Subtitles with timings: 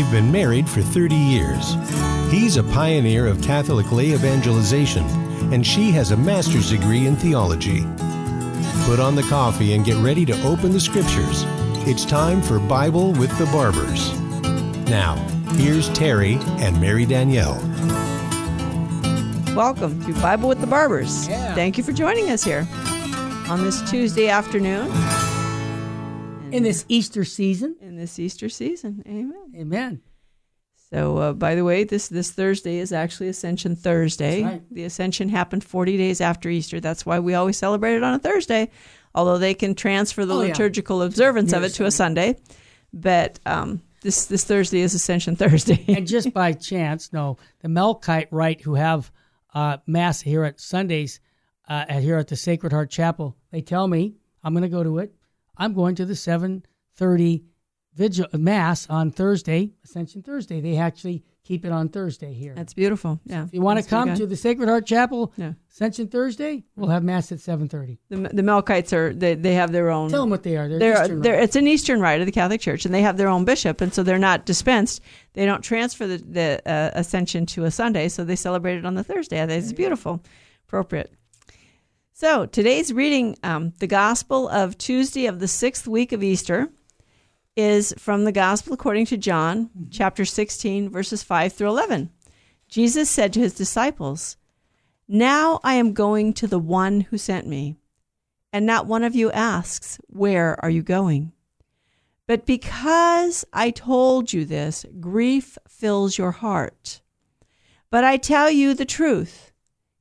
[0.00, 1.74] They've been married for 30 years.
[2.30, 5.04] He's a pioneer of Catholic lay evangelization,
[5.52, 7.82] and she has a master's degree in theology.
[8.86, 11.44] Put on the coffee and get ready to open the scriptures.
[11.86, 14.18] It's time for Bible with the Barbers.
[14.88, 15.16] Now,
[15.56, 17.60] here's Terry and Mary Danielle.
[19.54, 21.28] Welcome to Bible with the Barbers.
[21.28, 21.54] Yeah.
[21.54, 22.66] Thank you for joining us here
[23.50, 24.90] on this Tuesday afternoon
[26.52, 27.76] in this Easter season.
[27.80, 29.02] in this Easter season.
[29.06, 29.52] Amen.
[29.56, 30.00] Amen.
[30.92, 34.42] So, uh, by the way, this this Thursday is actually Ascension Thursday.
[34.42, 34.62] Right.
[34.74, 36.80] The Ascension happened 40 days after Easter.
[36.80, 38.70] That's why we always celebrate it on a Thursday,
[39.14, 40.48] although they can transfer the Oh, yeah.
[40.48, 42.36] liturgical observance of it to a Sunday.
[42.92, 45.84] But um, this this Thursday is Ascension Thursday.
[45.88, 49.12] And just by chance, no, the Melkite Rite who have
[49.54, 51.20] uh, Mass here at Sundays,
[51.68, 54.82] uh, at, here at the Sacred Heart Chapel, they tell me I'm going to go
[54.82, 55.14] to it.
[55.60, 57.44] I'm going to the 7:30
[57.94, 60.60] vigil Mass on Thursday, Ascension Thursday.
[60.60, 62.54] They actually keep it on Thursday here.
[62.54, 63.20] That's beautiful.
[63.24, 63.44] Yeah.
[63.44, 65.52] if you want to come to the Sacred Heart Chapel, Yeah.
[65.70, 67.98] Ascension Thursday, we'll have Mass at 7:30.
[68.08, 70.66] the the Melkites are they, they have their own Tell them what they are.
[70.66, 73.18] They're, they're, Eastern they're it's an Eastern rite of the Catholic Church, and they have
[73.18, 75.02] their own bishop, and so they're not dispensed.
[75.34, 78.94] They don't transfer the, the uh, Ascension to a Sunday, so they celebrate it on
[78.94, 79.42] the Thursday.
[79.42, 80.22] I think it's beautiful,
[80.66, 81.12] appropriate.
[82.20, 86.68] So today's reading, um, the Gospel of Tuesday of the sixth week of Easter,
[87.56, 92.10] is from the Gospel according to John, chapter sixteen, verses five through eleven.
[92.68, 94.36] Jesus said to his disciples,
[95.08, 97.76] "Now I am going to the one who sent me."
[98.52, 101.32] and not one of you asks, Where are you going?
[102.26, 107.00] But because I told you this, grief fills your heart.
[107.88, 109.49] But I tell you the truth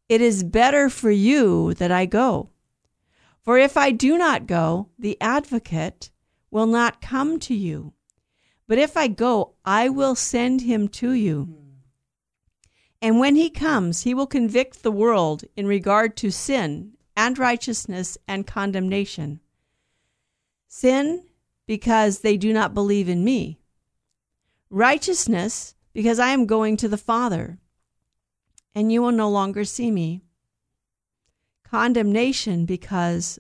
[0.10, 2.50] it is better for you that I go.
[3.42, 6.10] For if I do not go, the advocate
[6.52, 7.94] will not come to you.
[8.68, 11.56] But if I go, I will send him to you.
[13.02, 18.18] And when he comes, he will convict the world in regard to sin and righteousness
[18.28, 19.40] and condemnation.
[20.68, 21.24] Sin,
[21.66, 23.59] because they do not believe in me.
[24.69, 27.59] Righteousness, because I am going to the Father,
[28.75, 30.22] and you will no longer see me.
[31.63, 33.40] Condemnation, because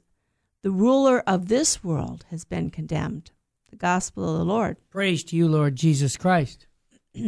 [0.61, 3.31] the ruler of this world has been condemned.
[3.69, 4.77] The gospel of the Lord.
[4.89, 6.67] Praise to you, Lord Jesus Christ.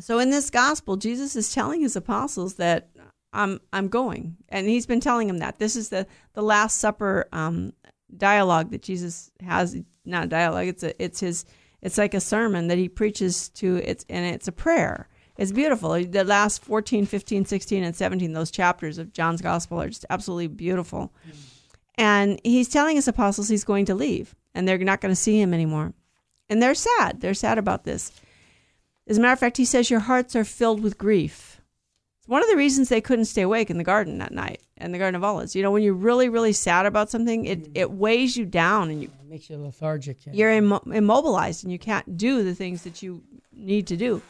[0.00, 2.90] So in this gospel, Jesus is telling his apostles that
[3.32, 7.28] I'm I'm going, and he's been telling them that this is the the Last Supper
[7.32, 7.72] um,
[8.16, 9.76] dialogue that Jesus has.
[10.04, 10.66] Not dialogue.
[10.66, 11.44] It's a it's his
[11.80, 13.76] it's like a sermon that he preaches to.
[13.76, 15.08] It's and it's a prayer.
[15.38, 15.92] It's beautiful.
[16.04, 20.48] The last 14, 15, 16, and 17, those chapters of John's gospel are just absolutely
[20.48, 21.12] beautiful.
[21.96, 25.40] And he's telling his apostles he's going to leave, and they're not going to see
[25.40, 25.92] him anymore.
[26.48, 27.20] And they're sad.
[27.20, 28.12] They're sad about this.
[29.08, 31.60] As a matter of fact, he says, Your hearts are filled with grief.
[32.18, 34.92] It's one of the reasons they couldn't stay awake in the garden that night, in
[34.92, 35.56] the Garden of Olives.
[35.56, 37.72] You know, when you're really, really sad about something, it, mm-hmm.
[37.74, 40.24] it weighs you down and you, It makes you lethargic.
[40.26, 40.32] yeah.
[40.32, 44.22] you're immo- immobilized and you can't do the things that you need to do.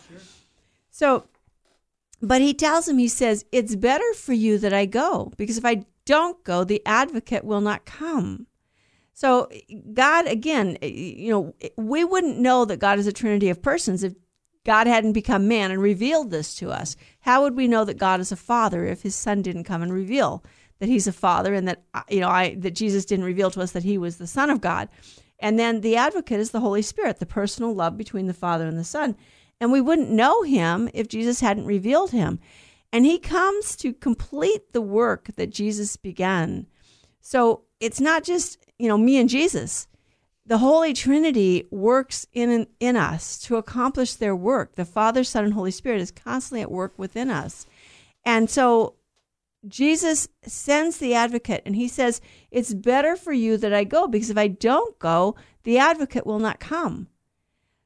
[1.02, 1.24] So,
[2.20, 5.64] but he tells him, he says, It's better for you that I go, because if
[5.64, 8.46] I don't go, the advocate will not come.
[9.12, 9.48] So,
[9.94, 14.14] God, again, you know, we wouldn't know that God is a trinity of persons if
[14.64, 16.94] God hadn't become man and revealed this to us.
[17.18, 19.92] How would we know that God is a father if his son didn't come and
[19.92, 20.44] reveal
[20.78, 23.60] that he's a father and that, uh, you know, I, that Jesus didn't reveal to
[23.60, 24.88] us that he was the son of God?
[25.40, 28.78] And then the advocate is the Holy Spirit, the personal love between the Father and
[28.78, 29.16] the Son.
[29.62, 32.40] And we wouldn't know him if Jesus hadn't revealed him.
[32.92, 36.66] And he comes to complete the work that Jesus began.
[37.20, 39.86] So it's not just, you know, me and Jesus.
[40.44, 44.74] The Holy Trinity works in in us to accomplish their work.
[44.74, 47.64] The Father, Son, and Holy Spirit is constantly at work within us.
[48.24, 48.96] And so
[49.68, 54.28] Jesus sends the advocate and he says, It's better for you that I go because
[54.28, 57.06] if I don't go, the advocate will not come.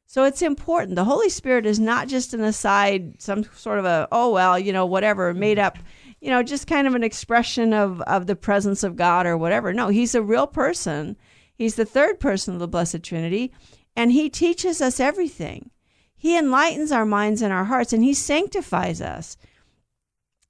[0.07, 0.95] So it's important.
[0.95, 4.73] The Holy Spirit is not just an aside, some sort of a, oh, well, you
[4.73, 5.41] know, whatever, mm-hmm.
[5.41, 5.79] made up,
[6.21, 9.73] you know, just kind of an expression of, of the presence of God or whatever.
[9.73, 11.17] No, he's a real person.
[11.55, 13.53] He's the third person of the Blessed Trinity,
[13.97, 15.71] and he teaches us everything.
[16.15, 19.37] He enlightens our minds and our hearts, and he sanctifies us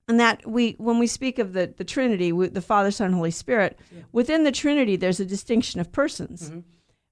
[0.08, 3.30] and that we when we speak of the the trinity with the father son holy
[3.30, 3.78] spirit
[4.12, 6.60] within the trinity there's a distinction of persons mm-hmm.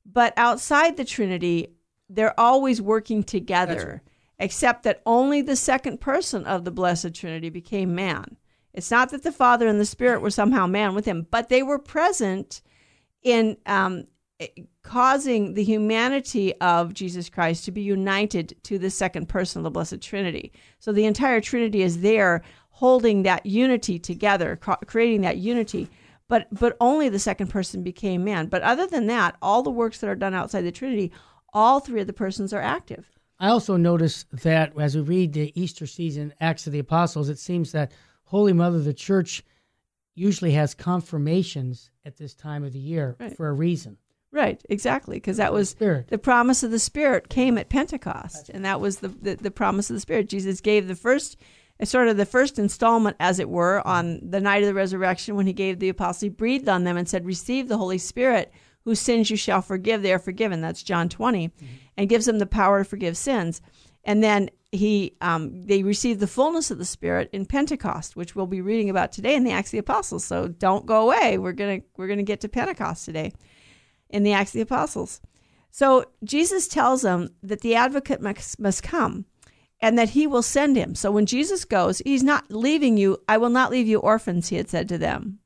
[0.06, 1.68] but outside the trinity
[2.08, 4.02] they're always working together
[4.38, 8.36] except that only the second person of the blessed trinity became man
[8.72, 11.62] it's not that the father and the spirit were somehow man with him but they
[11.62, 12.62] were present
[13.22, 14.04] in um
[14.40, 14.46] eh,
[14.84, 19.70] causing the humanity of Jesus Christ to be united to the second person of the
[19.70, 20.52] Blessed Trinity.
[20.78, 24.56] So the entire Trinity is there holding that unity together,
[24.86, 25.88] creating that unity.
[26.28, 28.46] But but only the second person became man.
[28.46, 31.12] But other than that, all the works that are done outside the Trinity,
[31.54, 33.06] all three of the persons are active.
[33.38, 37.38] I also notice that as we read the Easter season Acts of the Apostles, it
[37.38, 37.92] seems that
[38.24, 39.42] Holy Mother the Church
[40.14, 43.36] usually has confirmations at this time of the year right.
[43.36, 43.98] for a reason.
[44.30, 46.08] Right, exactly, because that was Spirit.
[46.08, 49.90] the promise of the Spirit came at Pentecost, and that was the, the, the promise
[49.90, 50.28] of the Spirit.
[50.28, 51.36] Jesus gave the first,
[51.84, 55.46] sort of the first installment, as it were, on the night of the resurrection when
[55.46, 58.52] he gave the apostles, he breathed on them and said, "Receive the Holy Spirit,
[58.84, 61.66] whose sins you shall forgive; they are forgiven." That's John 20, mm-hmm.
[61.96, 63.60] and gives them the power to forgive sins.
[64.04, 68.46] And then he um, they receive the fullness of the Spirit in Pentecost, which we'll
[68.46, 70.24] be reading about today in the Acts of the Apostles.
[70.24, 71.38] So don't go away.
[71.38, 73.32] We're gonna we're gonna get to Pentecost today
[74.10, 75.20] in the Acts of the Apostles.
[75.74, 79.24] So Jesus tells them that the advocate must, must come
[79.80, 80.94] and that he will send him.
[80.94, 83.18] So when Jesus goes, he's not leaving you.
[83.28, 85.40] I will not leave you orphans, he had said to them.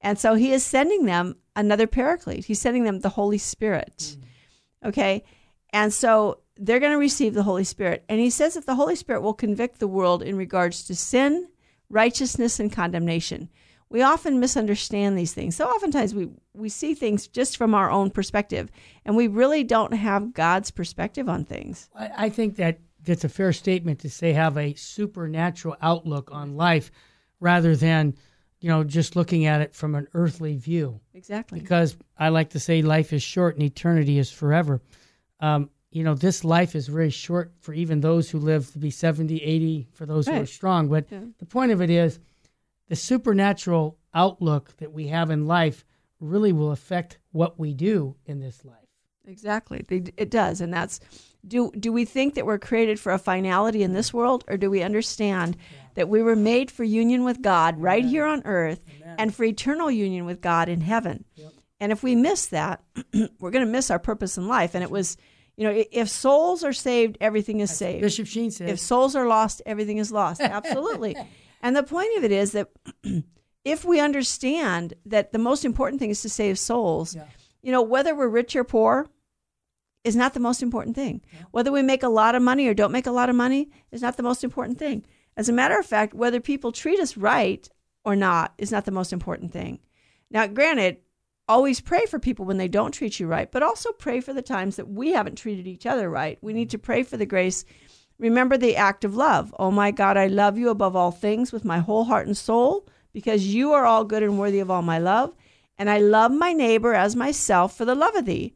[0.00, 2.46] And so he is sending them another paraclete.
[2.46, 3.96] He's sending them the Holy Spirit.
[3.98, 4.88] Mm.
[4.88, 5.24] Okay.
[5.70, 8.04] And so they're going to receive the Holy Spirit.
[8.08, 11.48] And he says that the Holy Spirit will convict the world in regards to sin,
[11.90, 13.50] righteousness, and condemnation.
[13.90, 15.56] We often misunderstand these things.
[15.56, 18.70] So oftentimes we, we see things just from our own perspective,
[19.04, 21.88] and we really don't have God's perspective on things.
[21.94, 26.56] I, I think that that's a fair statement to say have a supernatural outlook on
[26.56, 26.90] life
[27.40, 28.14] rather than
[28.60, 32.60] you know just looking at it from an earthly view exactly because i like to
[32.60, 34.80] say life is short and eternity is forever
[35.40, 38.90] um, you know, this life is very short for even those who live to be
[38.90, 40.36] 70, 80, for those right.
[40.36, 40.88] who are strong.
[40.88, 41.20] But yeah.
[41.38, 42.18] the point of it is
[42.88, 45.84] the supernatural outlook that we have in life
[46.20, 48.76] really will affect what we do in this life.
[49.26, 49.84] Exactly.
[49.88, 50.60] It does.
[50.60, 51.00] And that's
[51.46, 54.70] do do we think that we're created for a finality in this world or do
[54.70, 55.78] we understand yeah.
[55.94, 57.84] that we were made for union with God Amen.
[57.84, 59.16] right here on earth Amen.
[59.18, 61.24] and for eternal union with God in heaven?
[61.36, 61.52] Yep.
[61.80, 62.82] And if we miss that,
[63.38, 65.16] we're going to miss our purpose in life and it was
[65.56, 68.00] you know, if souls are saved, everything is saved.
[68.00, 68.68] Bishop Sheen said.
[68.68, 70.40] If souls are lost, everything is lost.
[70.42, 71.16] Absolutely.
[71.62, 72.68] and the point of it is that
[73.64, 77.24] if we understand that the most important thing is to save souls, yeah.
[77.60, 79.08] you know, whether we're rich or poor
[80.04, 81.20] is not the most important thing.
[81.50, 84.02] Whether we make a lot of money or don't make a lot of money is
[84.02, 85.04] not the most important thing.
[85.36, 87.68] As a matter of fact, whether people treat us right
[88.04, 89.80] or not is not the most important thing.
[90.30, 90.98] Now, granted,
[91.48, 94.42] always pray for people when they don't treat you right, but also pray for the
[94.42, 96.38] times that we haven't treated each other right.
[96.42, 96.72] We need mm.
[96.72, 97.64] to pray for the grace.
[98.18, 99.54] Remember the act of love.
[99.58, 102.86] Oh my God, I love you above all things with my whole heart and soul
[103.12, 105.34] because you are all good and worthy of all my love.
[105.78, 108.54] And I love my neighbor as myself for the love of thee.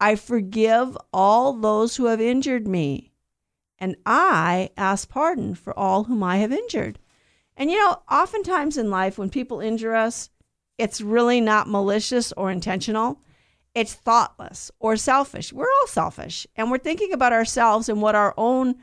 [0.00, 3.12] I forgive all those who have injured me.
[3.78, 6.98] And I ask pardon for all whom I have injured.
[7.56, 10.30] And you know, oftentimes in life, when people injure us,
[10.78, 13.20] it's really not malicious or intentional.
[13.74, 15.52] It's thoughtless or selfish.
[15.52, 18.76] We're all selfish and we're thinking about ourselves and what our own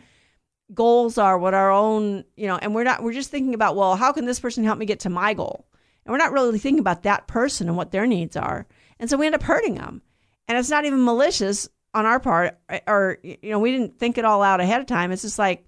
[0.73, 3.95] goals are, what our own, you know, and we're not, we're just thinking about, well,
[3.95, 5.65] how can this person help me get to my goal?
[6.05, 8.67] And we're not really thinking about that person and what their needs are.
[8.99, 10.01] And so we end up hurting them.
[10.47, 14.17] And it's not even malicious on our part, eh, or, you know, we didn't think
[14.17, 15.11] it all out ahead of time.
[15.11, 15.67] It's just like,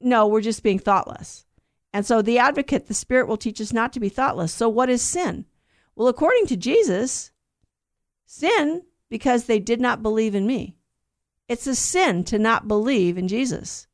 [0.00, 1.46] no, we're just being thoughtless.
[1.92, 4.52] And so the advocate, the Spirit will teach us not to be thoughtless.
[4.52, 5.46] So what is sin?
[5.96, 7.32] Well, according to Jesus,
[8.26, 10.76] sin because they did not believe in me.
[11.48, 13.88] It's a sin to not believe in Jesus.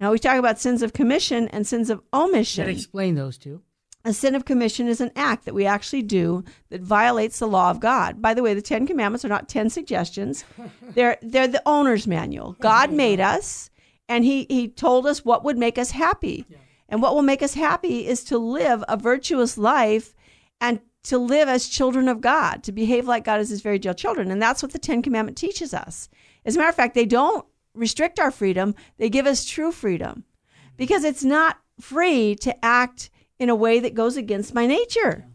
[0.00, 2.68] Now we talk about sins of commission and sins of omission.
[2.68, 3.62] explain those two.
[4.04, 7.70] A sin of commission is an act that we actually do that violates the law
[7.70, 8.22] of God.
[8.22, 10.44] By the way, the Ten Commandments are not ten suggestions;
[10.94, 12.56] they're they're the owner's manual.
[12.60, 13.70] God made us,
[14.08, 16.58] and he he told us what would make us happy, yeah.
[16.88, 20.14] and what will make us happy is to live a virtuous life
[20.60, 23.94] and to live as children of God, to behave like God as his very dear
[23.94, 24.30] children.
[24.30, 26.08] And that's what the Ten Commandment teaches us.
[26.44, 30.24] As a matter of fact, they don't restrict our freedom, they give us true freedom
[30.24, 30.68] mm-hmm.
[30.76, 35.26] because it's not free to act in a way that goes against my nature.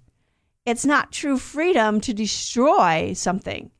[0.66, 3.72] It's not true freedom to destroy something.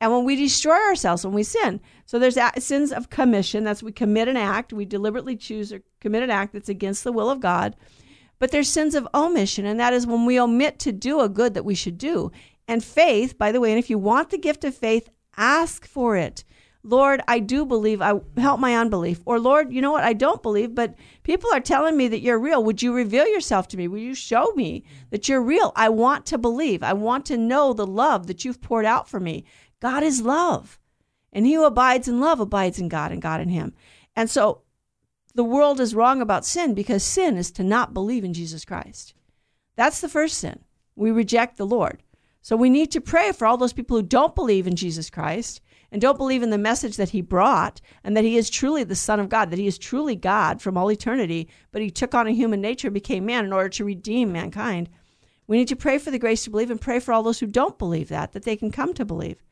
[0.00, 3.92] And when we destroy ourselves, when we sin, so there's sins of commission, that's we
[3.92, 7.40] commit an act, we deliberately choose or commit an act that's against the will of
[7.40, 7.76] God.
[8.40, 11.54] But there's sins of omission, and that is when we omit to do a good
[11.54, 12.32] that we should do.
[12.66, 16.16] And faith, by the way, and if you want the gift of faith, ask for
[16.16, 16.42] it.
[16.84, 18.02] Lord, I do believe.
[18.02, 19.20] I help my unbelief.
[19.24, 20.02] Or Lord, you know what?
[20.02, 22.64] I don't believe, but people are telling me that you're real.
[22.64, 23.86] Would you reveal yourself to me?
[23.86, 25.72] Will you show me that you're real?
[25.76, 26.82] I want to believe.
[26.82, 29.44] I want to know the love that you've poured out for me.
[29.80, 30.80] God is love.
[31.32, 33.74] And he who abides in love abides in God and God in him.
[34.16, 34.62] And so
[35.34, 39.14] the world is wrong about sin because sin is to not believe in Jesus Christ.
[39.76, 40.64] That's the first sin.
[40.96, 42.02] We reject the Lord.
[42.42, 45.60] So we need to pray for all those people who don't believe in Jesus Christ
[45.92, 48.96] and don't believe in the message that he brought and that he is truly the
[48.96, 52.26] Son of God, that he is truly God from all eternity, but he took on
[52.26, 54.88] a human nature and became man in order to redeem mankind.
[55.46, 57.46] We need to pray for the grace to believe and pray for all those who
[57.46, 59.44] don't believe that, that they can come to believe.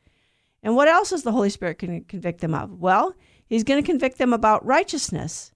[0.63, 2.71] And what else is the Holy Spirit going to convict them of?
[2.71, 3.13] Well,
[3.45, 5.51] he's going to convict them about righteousness.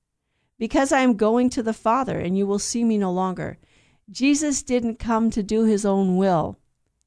[0.58, 3.58] Because I am going to the Father, and you will see me no longer.
[4.10, 6.58] Jesus didn't come to do his own will.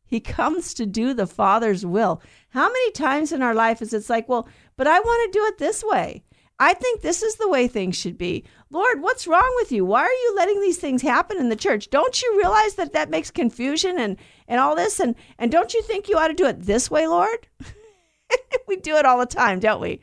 [0.09, 2.23] He comes to do the Father's will.
[2.49, 5.45] How many times in our life is it's like, well, but I want to do
[5.45, 6.25] it this way.
[6.59, 8.45] I think this is the way things should be.
[8.71, 9.85] Lord, what's wrong with you?
[9.85, 11.91] Why are you letting these things happen in the church?
[11.91, 14.17] Don't you realize that that makes confusion and,
[14.49, 14.99] and all this?
[14.99, 17.47] And, and don't you think you ought to do it this way, Lord?
[18.67, 20.00] we do it all the time, don't we?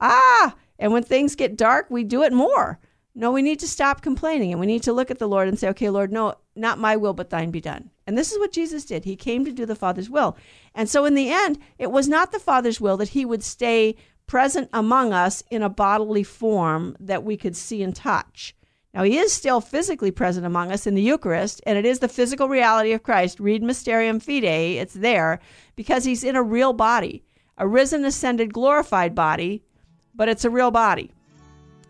[0.00, 2.78] Ah, and when things get dark, we do it more.
[3.14, 5.58] No, we need to stop complaining and we need to look at the Lord and
[5.58, 7.90] say, okay, Lord, no, not my will, but thine be done.
[8.10, 9.04] And this is what Jesus did.
[9.04, 10.36] He came to do the Father's will.
[10.74, 13.94] And so in the end, it was not the Father's will that he would stay
[14.26, 18.56] present among us in a bodily form that we could see and touch.
[18.92, 22.08] Now, he is still physically present among us in the Eucharist, and it is the
[22.08, 23.38] physical reality of Christ.
[23.38, 25.38] Read Mysterium Fidei, it's there,
[25.76, 27.22] because he's in a real body,
[27.58, 29.62] a risen, ascended, glorified body,
[30.16, 31.12] but it's a real body.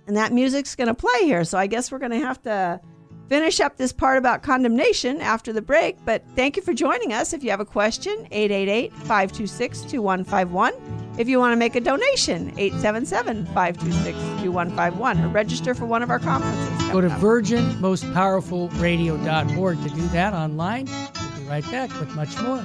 [0.07, 1.45] And that music's going to play here.
[1.45, 2.83] So I guess we're going to have to
[3.31, 5.97] finish up this part about condemnation after the break.
[6.05, 7.33] But thank you for joining us.
[7.33, 10.75] If you have a question, 888 526 2151.
[11.17, 16.11] If you want to make a donation, 877 526 2151 or register for one of
[16.11, 16.91] our conferences.
[16.91, 20.87] Go to virginmostpowerfulradio.org to do that online.
[20.87, 22.65] We'll be right back with much more.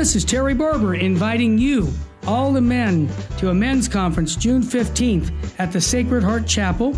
[0.00, 1.92] This is Terry Barber inviting you,
[2.26, 6.96] all the men, to a men's conference June 15th at the Sacred Heart Chapel.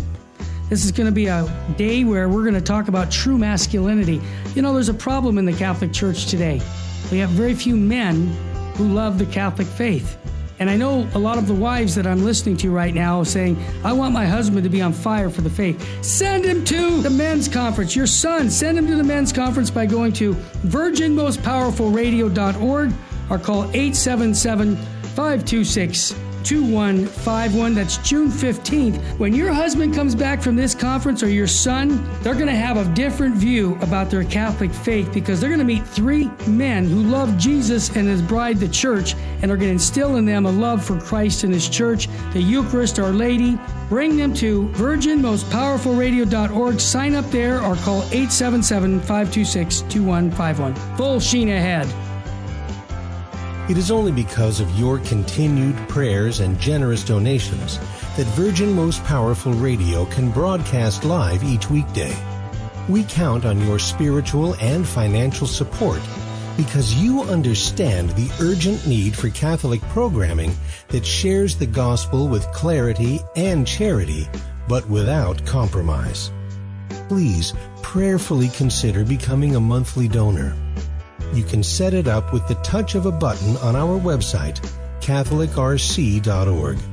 [0.69, 1.45] This is going to be a
[1.75, 4.21] day where we're going to talk about true masculinity.
[4.55, 6.61] You know, there's a problem in the Catholic Church today.
[7.11, 8.27] We have very few men
[8.75, 10.17] who love the Catholic faith.
[10.59, 13.57] And I know a lot of the wives that I'm listening to right now saying,
[13.83, 16.03] I want my husband to be on fire for the faith.
[16.03, 17.95] Send him to the men's conference.
[17.95, 22.93] Your son, send him to the men's conference by going to virginmostpowerfulradio.org
[23.29, 27.73] or call 877 526 2151.
[27.73, 29.01] That's June 15th.
[29.17, 32.77] When your husband comes back from this conference or your son, they're going to have
[32.77, 37.03] a different view about their Catholic faith because they're going to meet three men who
[37.03, 40.51] love Jesus and his bride, the church, and are going to instill in them a
[40.51, 43.57] love for Christ and his church, the Eucharist, Our Lady.
[43.89, 46.79] Bring them to virginmostpowerfulradio.org.
[46.79, 50.75] Sign up there or call 877 526 2151.
[50.97, 51.87] Full sheen ahead.
[53.69, 57.79] It is only because of your continued prayers and generous donations
[58.17, 62.13] that Virgin Most Powerful Radio can broadcast live each weekday.
[62.89, 66.01] We count on your spiritual and financial support
[66.57, 70.53] because you understand the urgent need for Catholic programming
[70.89, 74.27] that shares the gospel with clarity and charity,
[74.67, 76.31] but without compromise.
[77.07, 80.53] Please prayerfully consider becoming a monthly donor
[81.35, 84.59] you can set it up with the touch of a button on our website,
[85.01, 86.92] CatholicRC.org.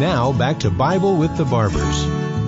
[0.00, 2.04] Now back to Bible with the Barbers.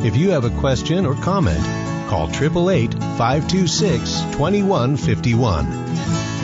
[0.07, 1.63] If you have a question or comment,
[2.09, 5.67] call 888 526 2151.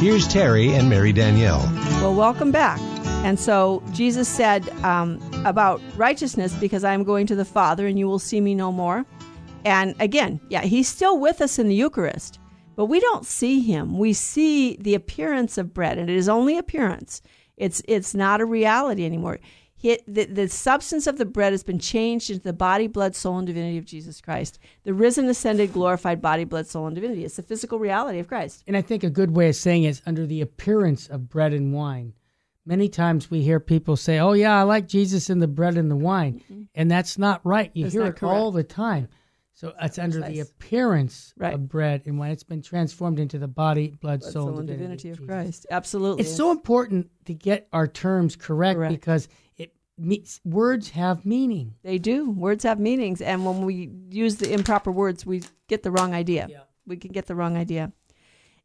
[0.00, 1.62] Here's Terry and Mary Danielle.
[2.02, 2.78] Well, welcome back.
[3.24, 7.98] And so Jesus said um, about righteousness, because I am going to the Father and
[7.98, 9.06] you will see me no more.
[9.64, 12.38] And again, yeah, he's still with us in the Eucharist,
[12.76, 13.98] but we don't see him.
[13.98, 17.22] We see the appearance of bread, and it is only appearance.
[17.56, 19.38] It's it's not a reality anymore.
[19.80, 23.38] He, the, the substance of the bread has been changed into the body, blood, soul,
[23.38, 24.58] and divinity of Jesus Christ.
[24.82, 27.24] The risen, ascended, glorified body, blood, soul, and divinity.
[27.24, 28.64] It's the physical reality of Christ.
[28.66, 31.52] And I think a good way of saying it is under the appearance of bread
[31.52, 32.12] and wine.
[32.66, 35.90] Many times we hear people say, "Oh yeah, I like Jesus in the bread and
[35.90, 36.62] the wine," mm-hmm.
[36.74, 37.70] and that's not right.
[37.72, 38.24] You hear it correct.
[38.24, 39.08] all the time.
[39.54, 41.54] So it's under the appearance right.
[41.54, 42.30] of bread and wine.
[42.30, 45.66] it's been transformed into the body, blood, blood soul, and divinity, of Christ.
[45.68, 46.22] Absolutely.
[46.22, 48.92] It's so important to get our terms correct, correct.
[48.92, 49.28] because
[49.98, 51.74] it words have meaning.
[51.82, 52.30] They do.
[52.30, 56.46] Words have meanings, and when we use the improper words, we get the wrong idea.
[56.50, 56.60] Yeah.
[56.86, 57.92] We can get the wrong idea.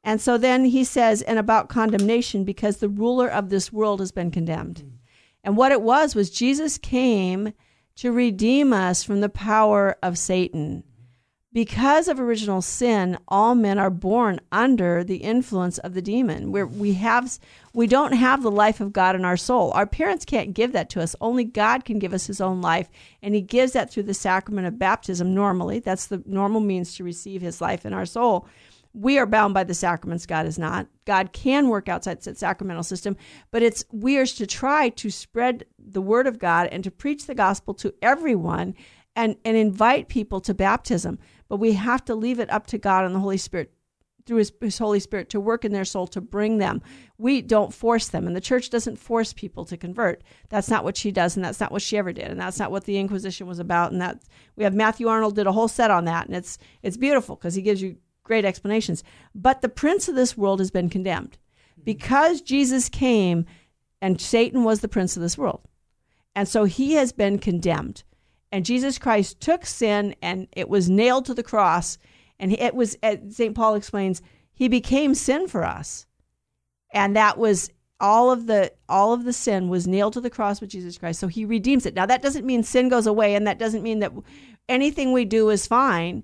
[0.04, 4.12] And so then he says, and about condemnation, because the ruler of this world has
[4.12, 4.84] been condemned.
[4.84, 4.92] Mm.
[5.46, 7.54] And what it was was Jesus came
[7.96, 10.84] to redeem us from the power of Satan.
[11.54, 16.52] Because of original sin, all men are born under the influence of the demon.
[16.52, 17.38] Where we have
[17.74, 19.70] we don't have the life of God in our soul.
[19.72, 21.16] Our parents can't give that to us.
[21.22, 22.90] Only God can give us his own life,
[23.22, 25.78] and he gives that through the sacrament of baptism normally.
[25.78, 28.48] That's the normal means to receive his life in our soul
[28.96, 32.84] we are bound by the sacraments god is not god can work outside the sacramental
[32.84, 33.18] system
[33.50, 37.26] but it's we are to try to spread the word of god and to preach
[37.26, 38.76] the gospel to everyone
[39.16, 41.18] and and invite people to baptism
[41.48, 43.74] but we have to leave it up to god and the holy spirit
[44.26, 46.82] through his, his holy spirit to work in their soul to bring them
[47.18, 50.96] we don't force them and the church doesn't force people to convert that's not what
[50.96, 53.48] she does and that's not what she ever did and that's not what the inquisition
[53.48, 54.22] was about and that
[54.56, 57.56] we have matthew arnold did a whole set on that and it's it's beautiful because
[57.56, 59.04] he gives you great explanations.
[59.36, 61.38] But the prince of this world has been condemned
[61.84, 63.46] because Jesus came
[64.02, 65.62] and Satan was the prince of this world.
[66.36, 68.04] And so he has been condemned.
[68.54, 71.98] And Jesus Christ took sin and it was nailed to the cross.
[72.40, 72.96] And it was,
[73.32, 73.56] St.
[73.56, 74.22] Paul explains,
[74.54, 76.06] he became sin for us.
[76.94, 80.62] And that was all of the all of the sin was nailed to the cross
[80.62, 81.20] with Jesus Christ.
[81.20, 81.96] So he redeems it.
[81.96, 84.12] Now that doesn't mean sin goes away and that doesn't mean that
[84.70, 86.24] anything we do is fine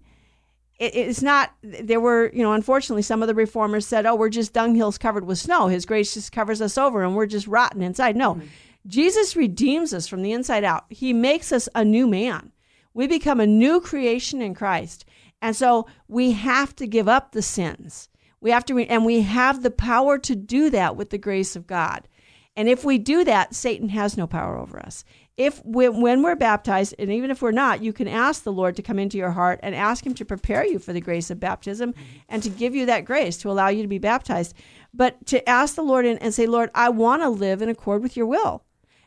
[0.79, 4.29] it, it's not there were you know unfortunately some of the reformers said oh we're
[4.29, 7.81] just dunghills covered with snow his grace just covers us over and we're just rotten
[7.81, 8.47] inside no mm-hmm.
[8.87, 10.85] Jesus redeems us from the inside out.
[10.89, 12.51] He makes us a new man.
[12.93, 15.05] We become a new creation in christ.
[15.41, 18.09] And so we have to give up the sins.
[18.41, 21.55] We have to re- and we have the power to do that with the grace
[21.55, 22.07] of god.
[22.55, 25.03] And if we do that satan has no power over us.
[25.37, 28.81] If when we're baptized and even if we're not you can ask the lord to
[28.81, 31.93] come into your heart and ask him to prepare you for the grace of baptism
[32.27, 34.53] and to give you that grace to allow you to be baptized.
[34.93, 38.01] But to ask the lord and, and say lord i want to live in accord
[38.01, 38.63] with your will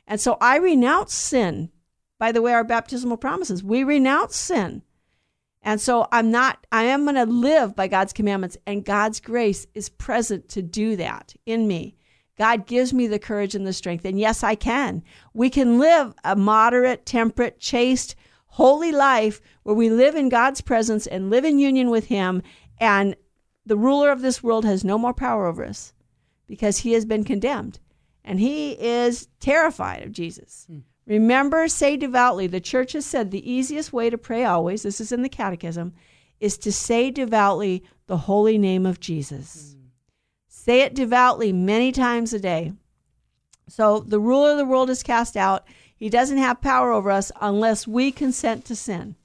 [0.06, 1.70] and so i renounce sin
[2.18, 4.82] by the way our baptismal promises we renounce sin
[5.62, 9.66] and so i'm not i am going to live by god's commandments and god's grace
[9.74, 11.96] is present to do that in me
[12.38, 14.04] God gives me the courage and the strength.
[14.04, 15.02] And yes, I can.
[15.34, 21.06] We can live a moderate, temperate, chaste, holy life where we live in God's presence
[21.06, 22.42] and live in union with Him.
[22.78, 23.16] And
[23.64, 25.92] the ruler of this world has no more power over us
[26.46, 27.78] because he has been condemned.
[28.24, 30.66] And he is terrified of Jesus.
[30.68, 30.78] Hmm.
[31.06, 32.46] Remember, say devoutly.
[32.46, 35.92] The church has said the easiest way to pray always, this is in the catechism,
[36.40, 39.74] is to say devoutly the holy name of Jesus.
[39.74, 39.82] Hmm.
[40.48, 42.72] Say it devoutly many times a day.
[43.68, 45.66] So the ruler of the world is cast out.
[45.96, 49.16] He doesn't have power over us unless we consent to sin.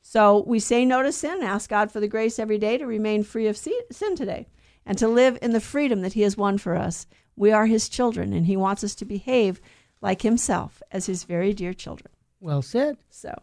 [0.00, 3.22] So we say no to sin, ask God for the grace every day to remain
[3.24, 4.48] free of sin today
[4.86, 7.06] and to live in the freedom that He has won for us.
[7.38, 9.60] We are His children, and He wants us to behave
[10.00, 12.10] like Himself as His very dear children.
[12.40, 12.98] Well said.
[13.10, 13.34] So,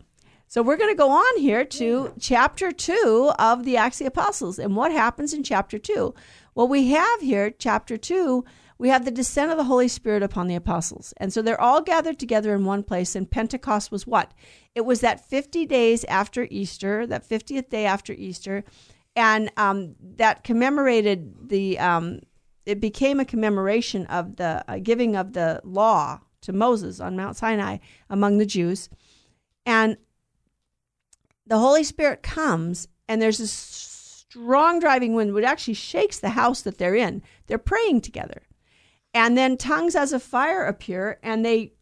[0.47, 4.09] so we're going to go on here to chapter two of the Acts of the
[4.09, 6.13] Apostles, and what happens in chapter two.
[6.55, 8.45] Well, we have here, chapter 2,
[8.77, 11.13] we have the descent of the Holy Spirit upon the apostles.
[11.17, 13.13] And so they're all gathered together in one place.
[13.13, 14.33] And Pentecost was what?
[14.73, 18.63] It was that 50 days after Easter, that 50th day after Easter.
[19.17, 22.21] And um, that commemorated the, um,
[22.65, 27.37] it became a commemoration of the uh, giving of the law to Moses on Mount
[27.37, 27.77] Sinai
[28.09, 28.89] among the Jews.
[29.65, 29.97] And
[31.45, 36.61] the Holy Spirit comes, and there's this strong driving wind which actually shakes the house
[36.61, 37.21] that they're in.
[37.47, 38.43] They're praying together.
[39.13, 41.73] And then tongues as of fire appear, and they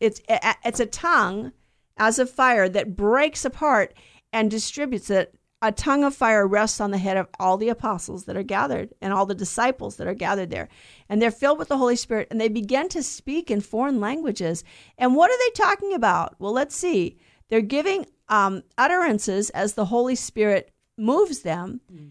[0.00, 1.52] it's it's a tongue
[1.96, 3.94] as of fire that breaks apart
[4.32, 8.24] and distributes it a tongue of fire rests on the head of all the apostles
[8.24, 10.68] that are gathered and all the disciples that are gathered there.
[11.08, 14.64] And they're filled with the Holy Spirit and they begin to speak in foreign languages.
[14.98, 16.34] And what are they talking about?
[16.40, 17.16] Well, let's see.
[17.48, 21.80] They're giving um, utterances as the Holy Spirit moves them.
[21.92, 22.10] Mm.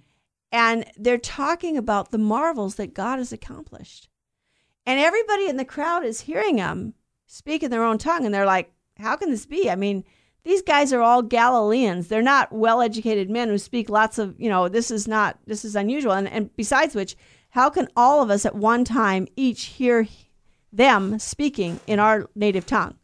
[0.54, 4.08] And they're talking about the marvels that God has accomplished.
[4.86, 6.94] And everybody in the crowd is hearing them
[7.28, 8.26] speak in their own tongue.
[8.26, 9.70] And they're like, how can this be?
[9.70, 10.06] I mean,
[10.43, 12.08] these guys are all Galileans.
[12.08, 15.63] They're not well educated men who speak lots of, you know, this is not, this
[15.63, 16.13] is unusual.
[16.13, 17.15] And, and besides which,
[17.49, 20.08] how can all of us at one time each hear
[20.71, 22.95] them speaking in our native tongue?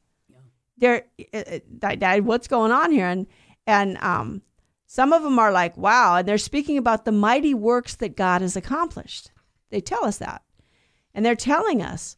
[0.78, 3.08] They're, uh, Dad, what's going on here?
[3.08, 3.28] And,
[3.66, 4.42] and, um,
[4.90, 8.42] some of them are like, wow, and they're speaking about the mighty works that God
[8.42, 9.32] has accomplished.
[9.70, 10.44] They tell us that.
[11.14, 12.16] And they're telling us.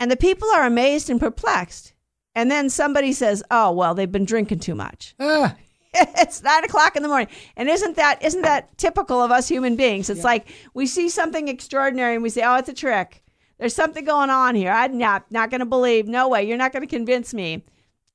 [0.00, 1.92] And the people are amazed and perplexed.
[2.36, 5.56] And then somebody says, "Oh, well, they've been drinking too much." Ah.
[5.94, 9.74] it's nine o'clock in the morning, and isn't that isn't that typical of us human
[9.74, 10.10] beings?
[10.10, 10.26] It's yeah.
[10.26, 13.24] like we see something extraordinary and we say, "Oh, it's a trick."
[13.58, 14.70] There's something going on here.
[14.70, 16.06] I'm not not going to believe.
[16.06, 16.46] No way.
[16.46, 17.64] You're not going to convince me.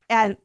[0.07, 0.37] And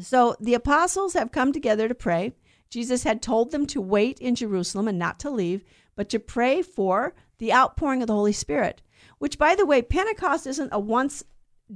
[0.00, 2.32] so the apostles have come together to pray.
[2.70, 5.62] Jesus had told them to wait in Jerusalem and not to leave,
[5.94, 8.82] but to pray for the outpouring of the Holy Spirit.
[9.18, 11.22] Which, by the way, Pentecost isn't a once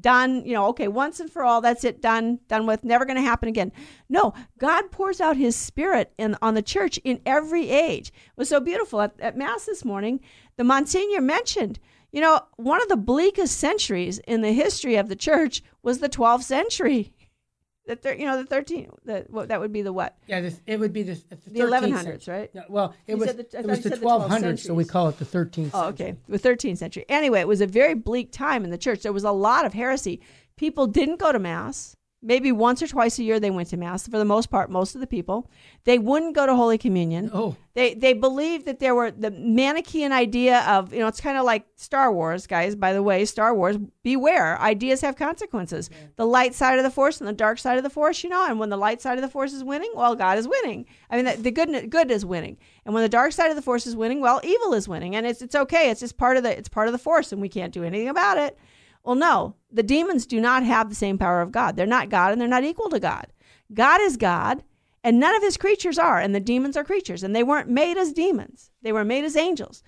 [0.01, 3.17] done, you know, okay, once and for all, that's it, done, done with, never going
[3.17, 3.73] to happen again.
[4.09, 8.09] No, God pours out his spirit in, on the church in every age.
[8.09, 9.01] It was so beautiful.
[9.01, 10.21] At, at Mass this morning,
[10.57, 11.79] the Monsignor mentioned,
[12.13, 16.09] you know, one of the bleakest centuries in the history of the church was the
[16.09, 17.13] 12th century.
[17.87, 20.17] The thir- you know the 13 the what that would be the what?
[20.27, 22.51] Yeah this, it would be the, the, the 1100s right?
[22.55, 25.27] Yeah, well it you was the, it was the 1200s so we call it the
[25.27, 26.15] 13th oh okay.
[26.29, 27.05] The 13th century.
[27.09, 29.03] Anyway it was a very bleak time in the church.
[29.03, 30.21] There was a lot of heresy.
[30.57, 34.09] People didn't go to mass maybe once or twice a year they went to mass.
[34.09, 35.51] For the most part most of the people
[35.85, 37.31] they wouldn't go to holy communion.
[37.33, 37.57] Oh.
[37.75, 41.45] They they believed that there were the manichean idea of you know it's kind of
[41.45, 45.91] like star wars guys by the way star wars beware ideas have consequences.
[46.17, 48.47] The light side of the force and the dark side of the force you know
[48.47, 50.87] and when the light side of the force is winning well god is winning.
[51.11, 52.57] I mean the, the good good is winning.
[52.85, 55.15] And when the dark side of the force is winning well evil is winning.
[55.17, 57.43] And it's it's okay it's just part of the it's part of the force and
[57.43, 58.59] we can't do anything about it
[59.05, 61.77] well, no, the demons do not have the same power of God.
[61.77, 63.27] They're not God and they're not equal to God.
[63.73, 64.63] God is God
[65.05, 67.99] and none of his creatures are, and the demons are creatures, and they weren't made
[67.99, 68.71] as demons.
[68.81, 69.83] They were made as angels.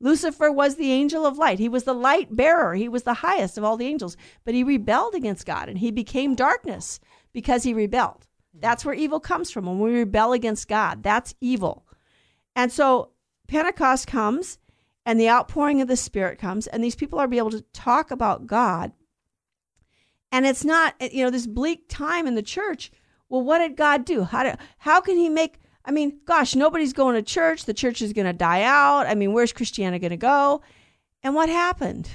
[0.00, 1.58] Lucifer was the angel of light.
[1.58, 2.74] He was the light bearer.
[2.74, 5.92] He was the highest of all the angels, but he rebelled against God and he
[5.92, 6.98] became darkness
[7.32, 8.26] because he rebelled.
[8.52, 9.66] That's where evil comes from.
[9.66, 11.86] When we rebel against God, that's evil.
[12.56, 13.10] And so
[13.46, 14.58] Pentecost comes
[15.04, 18.10] and the outpouring of the Spirit comes, and these people are be able to talk
[18.10, 18.92] about God.
[20.30, 22.90] And it's not, eh, you know, this bleak time in the church.
[23.28, 24.24] Well, what did God do?
[24.24, 25.60] How do, how can He make?
[25.84, 27.64] I mean, gosh, nobody's going to church.
[27.64, 29.06] The church is going to die out.
[29.06, 30.62] I mean, where's Christianity going to go?
[31.22, 32.08] And what happened?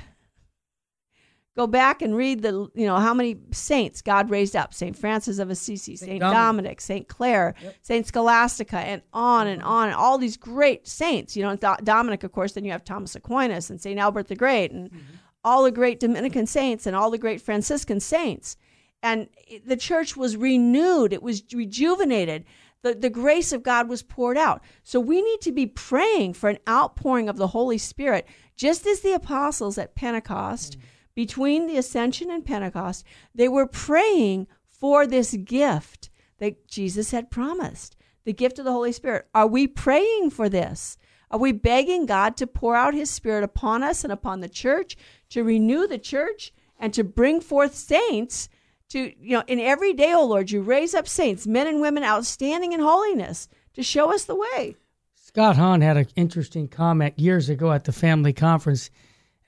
[1.57, 4.95] Go back and read the, you know, how many saints God raised up St.
[4.95, 6.19] Francis of Assisi, St.
[6.19, 7.07] Dominic, St.
[7.07, 7.75] Clare, yep.
[7.81, 8.05] St.
[8.05, 9.87] Scholastica, and on and on.
[9.87, 11.35] And all these great saints.
[11.35, 13.99] You know, Dominic, of course, then you have Thomas Aquinas and St.
[13.99, 15.15] Albert the Great and mm-hmm.
[15.43, 18.55] all the great Dominican saints and all the great Franciscan saints.
[19.01, 19.27] And
[19.65, 22.45] the church was renewed, it was rejuvenated.
[22.83, 24.61] The, the grace of God was poured out.
[24.83, 28.99] So we need to be praying for an outpouring of the Holy Spirit, just as
[28.99, 30.77] the apostles at Pentecost.
[30.77, 33.03] Mm-hmm between the ascension and Pentecost,
[33.33, 38.91] they were praying for this gift that Jesus had promised the gift of the Holy
[38.91, 39.27] Spirit.
[39.33, 40.95] Are we praying for this?
[41.31, 44.95] Are we begging God to pour out His Spirit upon us and upon the church,
[45.31, 48.47] to renew the church, and to bring forth saints?
[48.89, 51.81] To, you know, in every day, O oh Lord, you raise up saints, men and
[51.81, 54.75] women outstanding in holiness, to show us the way.
[55.15, 58.91] Scott Hahn had an interesting comment years ago at the family conference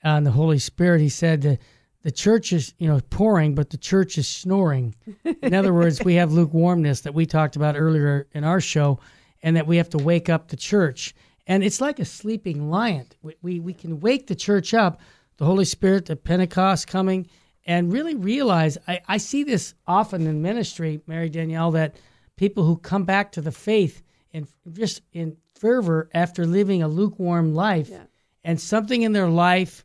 [0.04, 1.58] on the Holy Spirit, he said the
[2.02, 4.94] the church is you know pouring, but the church is snoring.
[5.42, 9.00] In other words, we have lukewarmness that we talked about earlier in our show,
[9.42, 11.14] and that we have to wake up the church.
[11.46, 13.06] And it's like a sleeping lion.
[13.22, 15.00] We we, we can wake the church up,
[15.36, 17.28] the Holy Spirit, the Pentecost coming,
[17.66, 18.78] and really realize.
[18.88, 21.96] I, I see this often in ministry, Mary Danielle, that
[22.36, 27.54] people who come back to the faith and just in fervor after living a lukewarm
[27.54, 28.04] life, yeah.
[28.42, 29.84] and something in their life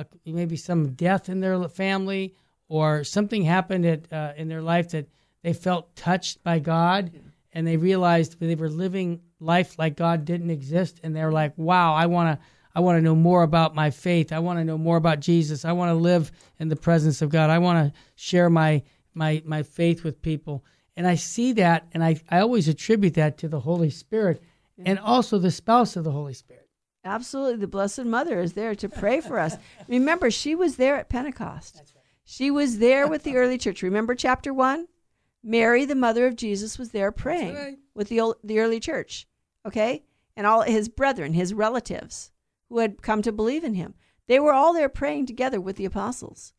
[0.00, 2.34] a, maybe some death in their family
[2.68, 5.08] or something happened at, uh, in their life that
[5.42, 7.10] they felt touched by God
[7.52, 11.94] and they realized they were living life like God didn't exist and they're like, wow,
[11.94, 12.46] I want to.
[12.72, 14.32] I want to know more about my faith.
[14.32, 15.64] I want to know more about Jesus.
[15.64, 17.50] I want to live in the presence of God.
[17.50, 20.64] I want to share my my my faith with people.
[20.96, 24.40] And I see that, and I, I always attribute that to the Holy Spirit
[24.84, 26.68] and also the spouse of the Holy Spirit.
[27.04, 27.56] Absolutely.
[27.56, 29.56] The Blessed Mother is there to pray for us.
[29.88, 31.76] Remember, she was there at Pentecost.
[31.76, 32.04] Right.
[32.24, 33.82] She was there with the early church.
[33.82, 34.86] Remember chapter 1?
[35.42, 37.78] Mary, the mother of Jesus, was there praying right.
[37.94, 39.26] with the, the early church.
[39.66, 40.04] Okay?
[40.36, 42.30] And all his brethren, his relatives
[42.68, 43.94] who had come to believe in him.
[44.26, 46.52] They were all there praying together with the apostles.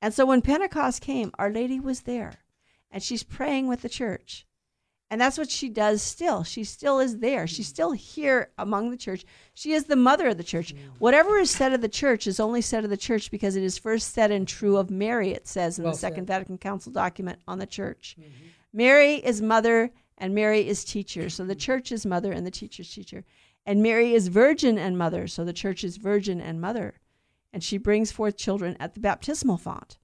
[0.00, 2.34] And so when Pentecost came, Our Lady was there
[2.90, 4.46] and she's praying with the church.
[5.10, 6.44] And that's what she does still.
[6.44, 7.46] She still is there.
[7.46, 9.24] She's still here among the church.
[9.54, 10.74] She is the mother of the church.
[10.98, 13.78] Whatever is said of the church is only said of the church because it is
[13.78, 17.38] first said and true of Mary, it says in well the Second Vatican Council document
[17.48, 18.16] on the church.
[18.20, 18.48] Mm-hmm.
[18.74, 21.30] Mary is mother and Mary is teacher.
[21.30, 23.24] So the church is mother and the teacher is teacher.
[23.64, 25.26] And Mary is virgin and mother.
[25.26, 27.00] So the church is virgin and mother.
[27.52, 29.96] And she brings forth children at the baptismal font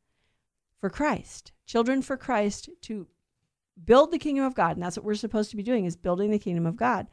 [0.80, 1.52] for Christ.
[1.66, 3.06] Children for Christ to
[3.82, 4.76] build the kingdom of God.
[4.76, 7.06] And that's what we're supposed to be doing is building the kingdom of God.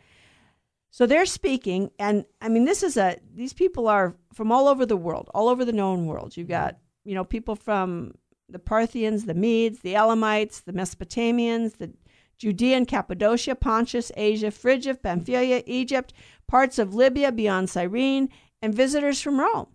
[0.92, 4.86] So they're speaking, and I mean, this is a, these people are from all over
[4.86, 6.36] the world, all over the known world.
[6.36, 8.14] You've got, you know, people from
[8.50, 11.94] the Parthians, the Medes, the Elamites, the Mesopotamians, the
[12.38, 16.12] Judean, Cappadocia, Pontus, Asia, Phrygia, Pamphylia, Egypt,
[16.48, 18.28] parts of Libya beyond Cyrene,
[18.62, 19.68] and visitors from Rome.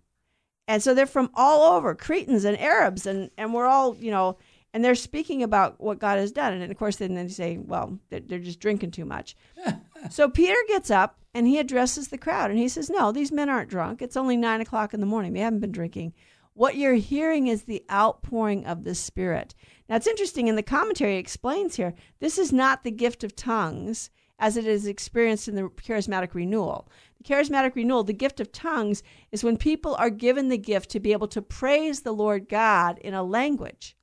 [0.69, 4.37] And so they're from all over, Cretans and Arabs, and, and we're all, you know,
[4.77, 6.53] and they're speaking about what God has done.
[6.53, 9.35] And of course, then they say, well, they're just drinking too much.
[10.11, 13.49] so Peter gets up and he addresses the crowd and he says, no, these men
[13.49, 14.03] aren't drunk.
[14.03, 15.33] It's only nine o'clock in the morning.
[15.33, 16.13] They haven't been drinking.
[16.53, 19.55] What you're hearing is the outpouring of the Spirit.
[19.89, 24.11] Now, it's interesting, in the commentary, explains here this is not the gift of tongues
[24.39, 26.87] as it is experienced in the charismatic renewal.
[27.17, 31.01] The charismatic renewal, the gift of tongues, is when people are given the gift to
[31.01, 33.96] be able to praise the Lord God in a language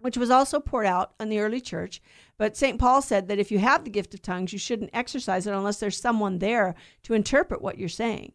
[0.00, 2.00] which was also poured out in the early church.
[2.38, 2.78] But St.
[2.78, 5.78] Paul said that if you have the gift of tongues, you shouldn't exercise it unless
[5.78, 8.32] there's someone there to interpret what you're saying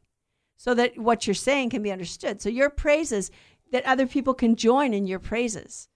[0.57, 2.41] so that what you're saying can be understood.
[2.41, 3.31] So your praises,
[3.71, 5.89] that other people can join in your praises.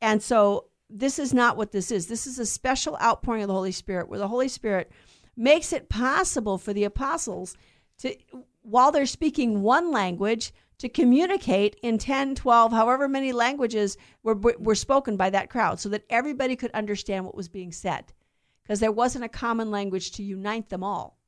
[0.00, 2.06] And so this is not what this is.
[2.06, 4.90] This is a special outpouring of the Holy Spirit where the Holy Spirit
[5.36, 7.56] makes it possible for the apostles
[7.98, 8.14] to,
[8.62, 14.74] while they're speaking one language, to communicate in 10, 12, however many languages were, were
[14.74, 18.14] spoken by that crowd so that everybody could understand what was being said
[18.62, 21.18] because there wasn't a common language to unite them all.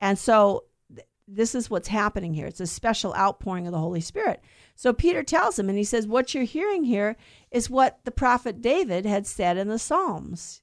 [0.00, 0.64] And so
[0.94, 2.46] th- this is what's happening here.
[2.46, 4.42] It's a special outpouring of the Holy Spirit.
[4.74, 7.16] So Peter tells him, and he says, What you're hearing here
[7.50, 10.62] is what the prophet David had said in the Psalms.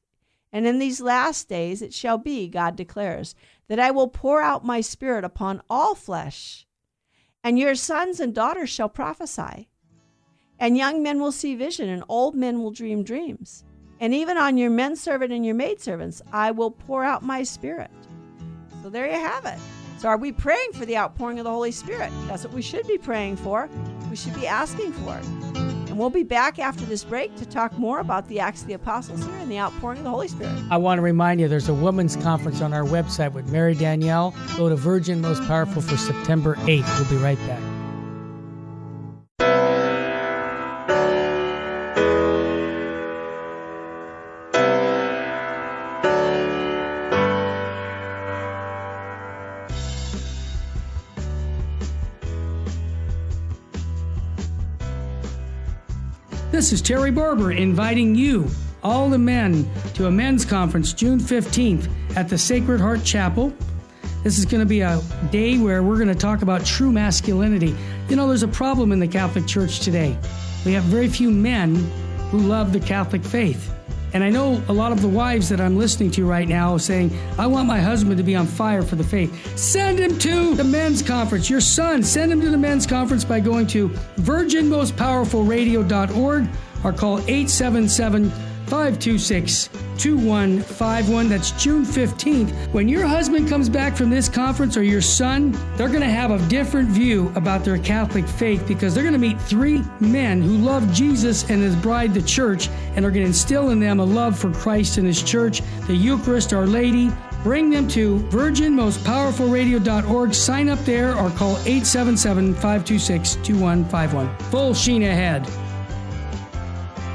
[0.51, 3.36] And in these last days it shall be, God declares,
[3.67, 6.66] that I will pour out my spirit upon all flesh
[7.47, 9.69] and your sons and daughters shall prophesy.
[10.60, 13.63] And young men will see vision, and old men will dream dreams.
[14.01, 17.89] And even on your men servant and your maidservants, I will pour out my spirit.
[18.83, 19.57] So there you have it.
[19.97, 22.12] So, are we praying for the outpouring of the Holy Spirit?
[22.27, 23.69] That's what we should be praying for.
[24.10, 25.76] We should be asking for it.
[25.97, 28.75] And we'll be back after this break to talk more about the Acts of the
[28.75, 30.53] Apostles here and the outpouring of the Holy Spirit.
[30.69, 34.36] I want to remind you there's a women's conference on our website with Mary Danielle.
[34.57, 36.99] Go to Virgin Most Powerful for September 8th.
[36.99, 37.76] We'll be right back.
[56.57, 58.49] This is Terry Barber inviting you,
[58.81, 63.53] all the men, to a men's conference June 15th at the Sacred Heart Chapel.
[64.23, 67.75] This is going to be a day where we're going to talk about true masculinity.
[68.09, 70.17] You know, there's a problem in the Catholic Church today.
[70.65, 71.75] We have very few men
[72.31, 73.71] who love the Catholic faith.
[74.13, 77.11] And I know a lot of the wives that I'm listening to right now saying,
[77.37, 79.57] I want my husband to be on fire for the faith.
[79.57, 81.49] Send him to the men's conference.
[81.49, 86.47] Your son, send him to the men's conference by going to virginmostpowerfulradio.org
[86.83, 88.29] or call 877
[88.67, 91.29] 526 2151.
[91.29, 92.71] That's June 15th.
[92.71, 96.31] When your husband comes back from this conference or your son, they're going to have
[96.31, 100.57] a different view about their Catholic faith because they're going to meet three men who
[100.57, 104.05] love Jesus and his bride, the church, and are going to instill in them a
[104.05, 107.12] love for Christ and his church, the Eucharist, Our Lady.
[107.43, 110.33] Bring them to virginmostpowerfulradio.org.
[110.33, 114.38] Sign up there or call 877 526 2151.
[114.49, 115.47] Full sheen ahead.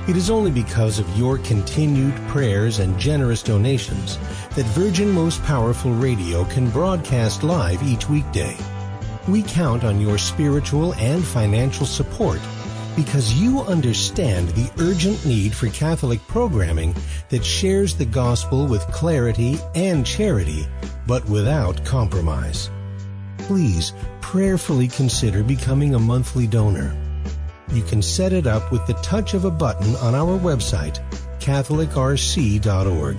[0.09, 4.19] It is only because of your continued prayers and generous donations
[4.57, 8.57] that Virgin Most Powerful Radio can broadcast live each weekday.
[9.29, 12.41] We count on your spiritual and financial support
[12.97, 16.97] because you understand the urgent need for Catholic programming
[17.29, 20.67] that shares the gospel with clarity and charity,
[21.07, 22.71] but without compromise.
[23.39, 26.97] Please prayerfully consider becoming a monthly donor.
[27.73, 31.01] You can set it up with the touch of a button on our website,
[31.41, 33.17] CatholicRC.org.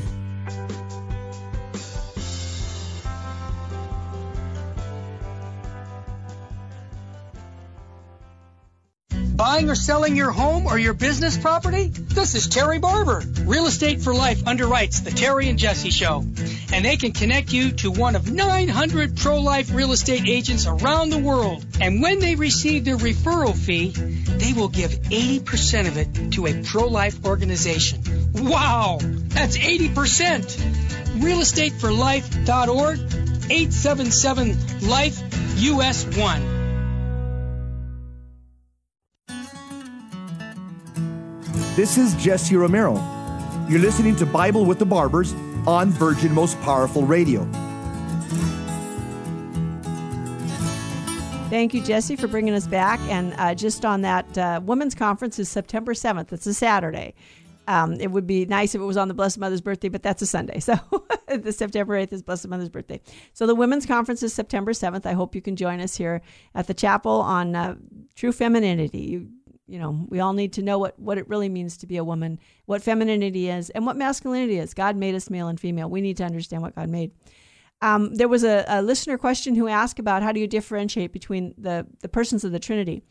[9.36, 11.88] Buying or selling your home or your business property?
[11.88, 13.24] This is Terry Barber.
[13.42, 16.24] Real Estate for Life underwrites the Terry and Jesse Show.
[16.74, 21.20] And they can connect you to one of 900 pro-life real estate agents around the
[21.20, 21.64] world.
[21.80, 26.64] And when they receive their referral fee, they will give 80% of it to a
[26.64, 28.02] pro-life organization.
[28.34, 28.98] Wow!
[29.02, 29.92] That's 80%!
[31.22, 32.98] Realestateforlife.org
[33.52, 35.22] 877 Life
[35.58, 36.64] US 1.
[41.76, 42.94] This is Jesse Romero.
[43.70, 45.36] You're listening to Bible with the Barbers
[45.68, 47.48] on Virgin Most Powerful Radio.
[51.50, 53.00] Thank you, Jesse, for bringing us back.
[53.02, 56.34] And uh, just on that, uh, women's conference is September 7th.
[56.34, 57.14] It's a Saturday.
[57.68, 60.22] Um, it would be nice if it was on the Blessed Mother's birthday, but that's
[60.22, 60.60] a Sunday.
[60.64, 60.80] So
[61.28, 63.00] the September 8th is Blessed Mother's birthday.
[63.34, 65.06] So the women's conference is September 7th.
[65.06, 66.22] I hope you can join us here
[66.54, 67.76] at the chapel on uh,
[68.16, 69.00] true femininity.
[69.00, 69.30] You,
[69.74, 72.04] you know, we all need to know what, what it really means to be a
[72.04, 74.76] woman, what femininity is, and what masculinity is.
[74.76, 75.90] God made us male and female.
[75.90, 77.10] We need to understand what God made.
[77.82, 81.56] Um, there was a, a, listener question who asked about how do you differentiate between
[81.58, 83.02] the, the persons of the Trinity.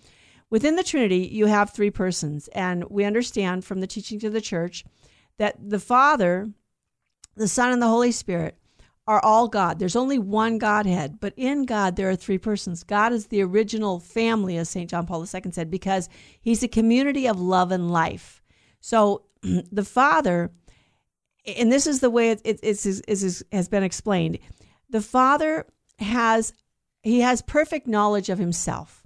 [0.51, 4.41] Within the Trinity, you have three persons, and we understand from the teachings of the
[4.41, 4.85] church
[5.39, 6.53] that the Father,
[7.35, 8.57] the Son, and the Holy Spirit
[9.07, 9.79] are all God.
[9.79, 12.85] There's only one Godhead, but in God there are three persons.
[12.85, 14.89] God is the original family, as St.
[14.89, 16.09] John Paul II said, because
[16.41, 18.43] he's a community of love and life.
[18.81, 20.53] So the Father,
[21.47, 24.39] and this is the way it, it, it's, has been explained,
[24.89, 25.67] the Father
[25.99, 26.53] has
[27.03, 29.05] he has perfect knowledge of himself.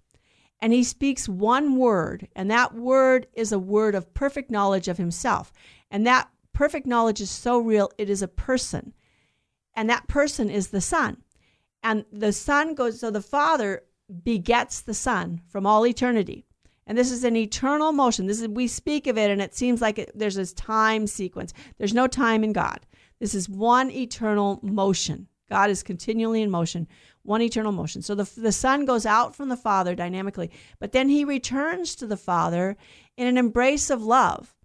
[0.61, 4.97] And he speaks one word, and that word is a word of perfect knowledge of
[4.97, 5.53] himself.
[5.91, 8.95] And that perfect knowledge is so real, it is a person
[9.77, 11.23] and that person is the Son.
[11.83, 13.85] And the Son goes, so the Father
[14.25, 16.47] begets the Son from all eternity.
[16.87, 18.27] And this is an eternal motion.
[18.27, 21.53] This is we speak of it, and it seems like it, there's this time sequence.
[21.79, 22.87] There's no time in God.
[23.19, 25.29] This is one eternal motion.
[25.49, 26.89] God is continually in motion,
[27.23, 28.03] one eternal motion.
[28.03, 32.07] So the, the Son goes out from the Father dynamically, but then he returns to
[32.07, 32.77] the Father
[33.17, 34.56] in an embrace of love.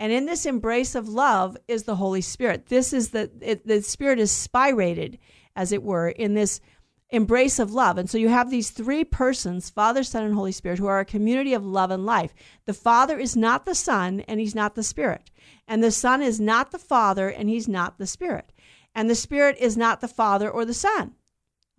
[0.00, 2.66] And in this embrace of love is the Holy Spirit.
[2.66, 5.18] This is the it, the Spirit is spirated,
[5.54, 6.58] as it were, in this
[7.10, 7.98] embrace of love.
[7.98, 11.04] And so you have these three persons, Father, Son, and Holy Spirit, who are a
[11.04, 12.32] community of love and life.
[12.64, 15.30] The Father is not the Son, and he's not the Spirit.
[15.68, 18.52] And the Son is not the Father, and he's not the Spirit.
[18.94, 21.12] And the Spirit is not the Father or the Son.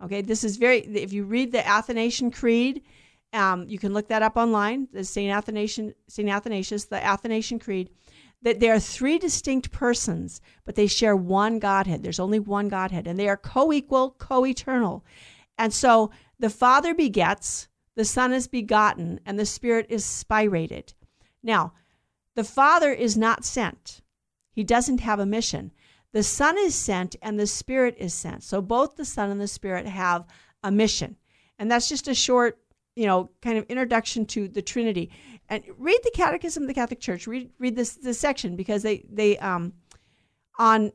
[0.00, 2.82] Okay, this is very, if you read the Athanasian Creed,
[3.32, 5.34] um, you can look that up online, the St.
[5.34, 6.28] Athanasian, St.
[6.28, 7.90] Athanasius, the Athanasian Creed
[8.42, 12.02] that there are three distinct persons, but they share one Godhead.
[12.02, 15.04] There's only one Godhead, and they are co equal, co eternal.
[15.56, 20.94] And so the Father begets, the Son is begotten, and the Spirit is spirated.
[21.42, 21.72] Now,
[22.34, 24.00] the Father is not sent,
[24.50, 25.72] He doesn't have a mission.
[26.12, 28.42] The Son is sent, and the Spirit is sent.
[28.42, 30.26] So both the Son and the Spirit have
[30.62, 31.16] a mission.
[31.58, 32.58] And that's just a short,
[32.96, 35.10] you know, kind of introduction to the Trinity
[35.52, 37.26] and read the Catechism of the Catholic Church.
[37.26, 39.74] Read read this this section because they they um
[40.58, 40.90] on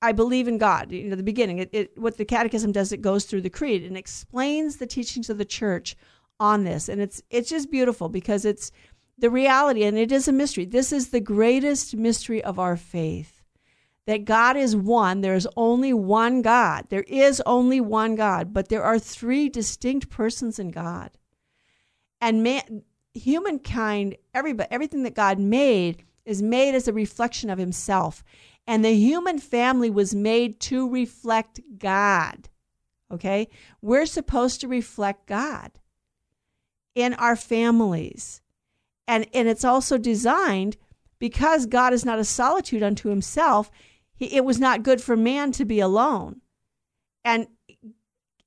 [0.00, 0.92] I believe in God.
[0.92, 1.58] You know, the beginning.
[1.58, 5.28] It, it what the Catechism does, it goes through the creed and explains the teachings
[5.28, 5.96] of the Church
[6.38, 8.70] on this, and it's it's just beautiful because it's
[9.18, 10.66] the reality, and it is a mystery.
[10.66, 13.42] This is the greatest mystery of our faith.
[14.06, 15.20] That God is one.
[15.20, 16.86] There is only one God.
[16.90, 21.10] There is only one God, but there are three distinct persons in God.
[22.20, 22.84] And man,
[23.16, 28.22] humankind, everybody, everything that God made is made as a reflection of Himself.
[28.66, 32.48] And the human family was made to reflect God.
[33.12, 33.48] Okay?
[33.80, 35.72] We're supposed to reflect God
[36.94, 38.40] in our families.
[39.06, 40.76] And, and it's also designed
[41.18, 43.70] because God is not a solitude unto himself,
[44.14, 46.40] he, it was not good for man to be alone.
[47.24, 47.46] And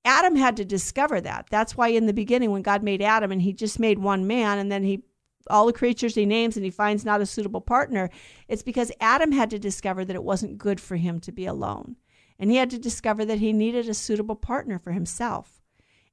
[0.05, 1.47] Adam had to discover that.
[1.49, 4.57] That's why in the beginning, when God made Adam and he just made one man,
[4.57, 5.03] and then he
[5.49, 8.09] all the creatures he names and he finds not a suitable partner,
[8.47, 11.95] it's because Adam had to discover that it wasn't good for him to be alone.
[12.37, 15.61] And he had to discover that he needed a suitable partner for himself.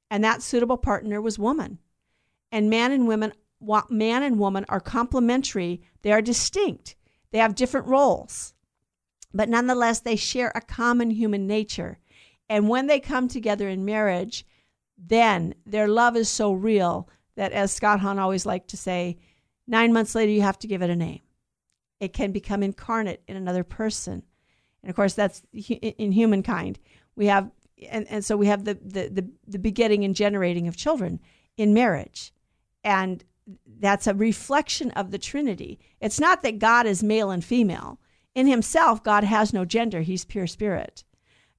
[0.09, 1.79] And that suitable partner was woman.
[2.51, 3.33] And man and women
[3.89, 6.95] man and woman are complementary, they are distinct,
[7.31, 8.53] they have different roles,
[9.33, 11.99] but nonetheless, they share a common human nature.
[12.49, 14.45] And when they come together in marriage,
[14.97, 19.17] then their love is so real that, as Scott Hahn always liked to say,
[19.67, 21.21] nine months later, you have to give it a name.
[21.99, 24.23] It can become incarnate in another person.
[24.81, 26.79] And of course, that's in humankind.
[27.15, 27.51] We have,
[27.89, 31.19] and, and so we have the, the, the, the begetting and generating of children
[31.57, 32.33] in marriage.
[32.83, 33.23] And
[33.79, 35.79] that's a reflection of the Trinity.
[35.99, 37.99] It's not that God is male and female.
[38.35, 41.03] In himself, God has no gender, he's pure spirit.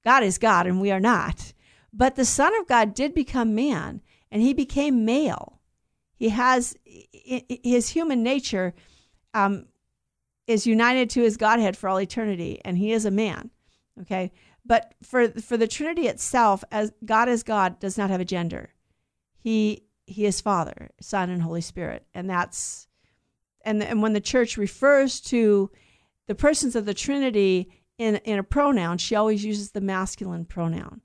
[0.03, 1.53] God is God, and we are not.
[1.91, 5.59] But the Son of God did become man, and he became male.
[6.15, 8.73] He has his human nature
[9.33, 9.67] um,
[10.47, 13.51] is united to his Godhead for all eternity, and he is a man.
[14.01, 14.31] Okay,
[14.65, 18.73] but for for the Trinity itself, as God is God, does not have a gender.
[19.37, 22.87] He he is Father, Son, and Holy Spirit, and that's
[23.63, 25.71] and and when the church refers to
[26.27, 31.01] the persons of the Trinity in in a pronoun, she always uses the masculine pronoun,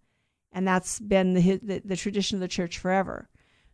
[0.52, 3.28] and that's been the the, the tradition of the church forever.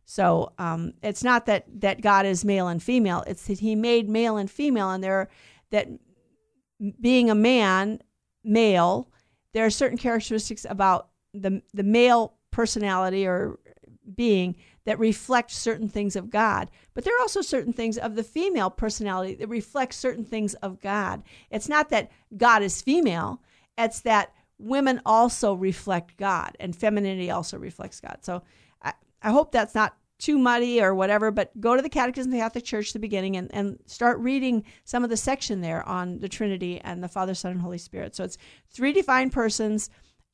[0.07, 4.09] So um, it's not that that God is male and female; it's that He made
[4.09, 5.29] male and female, and there
[5.71, 5.87] that
[7.01, 8.01] being a man,
[8.43, 9.11] male,
[9.53, 13.61] there are certain characteristics about the the male personality or
[14.17, 16.71] being that reflect certain things of God.
[16.95, 20.81] But there are also certain things of the female personality that reflect certain things of
[20.81, 21.23] God.
[21.51, 23.41] It's not that God is female,
[23.77, 28.19] it's that women also reflect God and femininity also reflects God.
[28.23, 28.43] So
[28.83, 32.33] I, I hope that's not too muddy or whatever, but go to the Catechism of
[32.33, 35.87] the Catholic Church, at the beginning, and, and start reading some of the section there
[35.89, 38.15] on the Trinity and the Father, Son, and Holy Spirit.
[38.15, 38.37] So it's
[38.71, 39.89] three divine persons,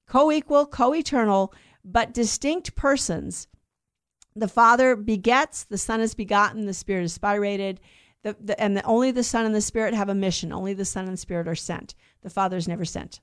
[0.08, 3.46] co equal, co eternal, but distinct persons
[4.36, 7.78] the Father begets, the Son is begotten, the Spirit is spirated,
[8.22, 10.52] the, the, and the, only the Son and the Spirit have a mission.
[10.52, 11.94] Only the Son and the Spirit are sent.
[12.22, 13.20] The Father is never sent.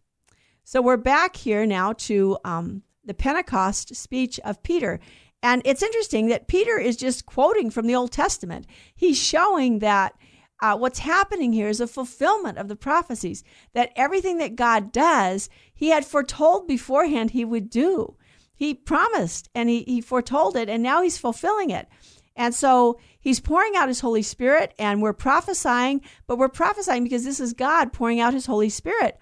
[0.63, 4.99] So we're back here now to um, the Pentecost speech of Peter.
[5.43, 8.65] And it's interesting that Peter is just quoting from the Old Testament.
[8.95, 10.13] He's showing that
[10.61, 13.43] uh, what's happening here is a fulfillment of the prophecies,
[13.73, 18.15] that everything that God does, he had foretold beforehand he would do.
[18.53, 21.87] He promised and he, he foretold it, and now he's fulfilling it.
[22.35, 27.23] And so he's pouring out his Holy Spirit, and we're prophesying, but we're prophesying because
[27.23, 29.19] this is God pouring out his Holy Spirit.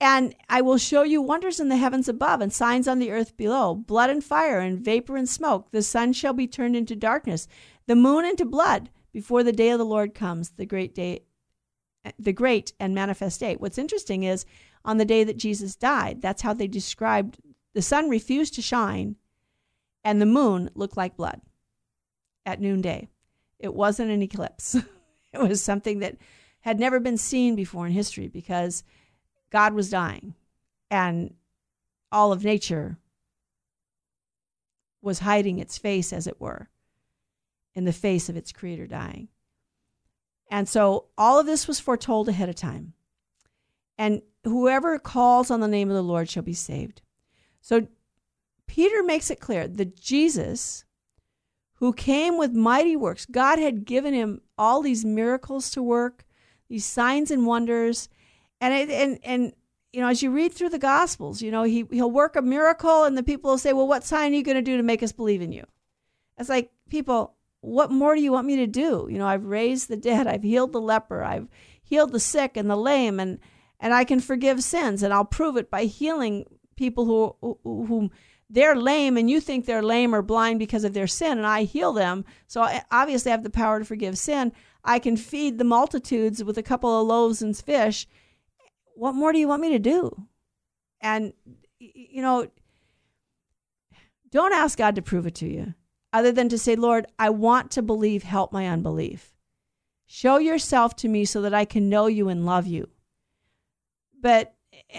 [0.00, 3.36] And I will show you wonders in the heavens above and signs on the earth
[3.36, 5.70] below blood and fire and vapor and smoke.
[5.70, 7.46] The sun shall be turned into darkness,
[7.86, 11.24] the moon into blood before the day of the Lord comes, the great day,
[12.18, 13.56] the great and manifest day.
[13.56, 14.46] What's interesting is
[14.86, 17.38] on the day that Jesus died, that's how they described
[17.74, 19.16] the sun refused to shine,
[20.04, 21.40] and the moon looked like blood
[22.46, 23.08] at noonday.
[23.58, 24.74] It wasn't an eclipse,
[25.32, 26.16] it was something that
[26.60, 28.84] had never been seen before in history because
[29.50, 30.34] God was dying
[30.90, 31.34] and
[32.12, 32.98] all of nature
[35.02, 36.68] was hiding its face, as it were,
[37.74, 39.28] in the face of its creator dying.
[40.50, 42.92] And so all of this was foretold ahead of time.
[43.96, 47.02] And whoever calls on the name of the Lord shall be saved.
[47.60, 47.86] So
[48.66, 50.84] Peter makes it clear that Jesus,
[51.74, 56.24] who came with mighty works, God had given him all these miracles to work,
[56.68, 58.08] these signs and wonders,
[58.60, 59.52] and it, and and
[59.92, 63.04] you know, as you read through the Gospels, you know, he he'll work a miracle,
[63.04, 65.02] and the people will say, "Well, what sign are you going to do to make
[65.02, 65.64] us believe in you?"
[66.38, 69.08] It's like people, what more do you want me to do?
[69.10, 71.48] You know, I've raised the dead, I've healed the leper, I've
[71.82, 73.38] healed the sick and the lame, and
[73.80, 76.44] and I can forgive sins, and I'll prove it by healing
[76.80, 78.10] people who who
[78.48, 81.64] they're lame and you think they're lame or blind because of their sin and I
[81.64, 82.24] heal them.
[82.48, 84.52] So I obviously have the power to forgive sin.
[84.82, 88.08] I can feed the multitudes with a couple of loaves and fish.
[88.94, 90.26] What more do you want me to do?
[91.02, 91.34] And
[91.78, 92.48] you know,
[94.30, 95.74] don't ask God to prove it to you
[96.12, 99.34] other than to say, Lord, I want to believe, help my unbelief.
[100.06, 102.88] Show yourself to me so that I can know you and love you.
[104.20, 104.54] But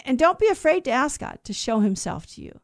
[0.05, 2.59] and don't be afraid to ask God to show himself to you.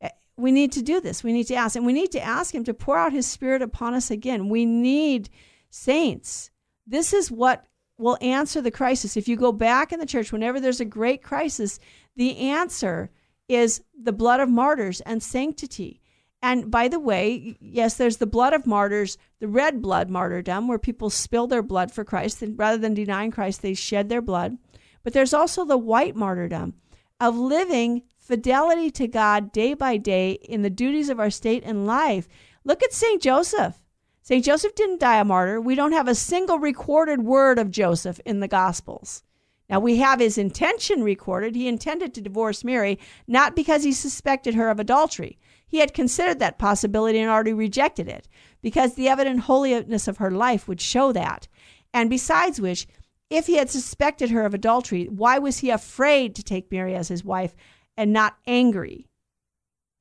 [0.00, 1.22] Eh, we need to do this.
[1.22, 1.76] We need to ask.
[1.76, 4.48] And we need to ask him to pour out his spirit upon us again.
[4.48, 5.30] We need
[5.70, 6.50] saints.
[6.86, 7.66] This is what
[7.98, 9.16] will answer the crisis.
[9.16, 11.78] If you go back in the church, whenever there's a great crisis,
[12.16, 13.10] the answer
[13.48, 16.00] is the blood of martyrs and sanctity.
[16.42, 20.78] And by the way, yes, there's the blood of martyrs, the red blood martyrdom, where
[20.78, 22.42] people spill their blood for Christ.
[22.42, 24.58] And rather than denying Christ, they shed their blood.
[25.04, 26.74] But there's also the white martyrdom
[27.20, 31.86] of living fidelity to God day by day in the duties of our state and
[31.86, 32.26] life.
[32.64, 33.22] Look at St.
[33.22, 33.80] Joseph.
[34.22, 34.42] St.
[34.42, 35.60] Joseph didn't die a martyr.
[35.60, 39.22] We don't have a single recorded word of Joseph in the Gospels.
[39.68, 41.54] Now, we have his intention recorded.
[41.54, 45.38] He intended to divorce Mary, not because he suspected her of adultery.
[45.66, 48.28] He had considered that possibility and already rejected it,
[48.62, 51.48] because the evident holiness of her life would show that.
[51.92, 52.86] And besides which,
[53.30, 57.08] if he had suspected her of adultery, why was he afraid to take Mary as
[57.08, 57.54] his wife
[57.96, 59.08] and not angry?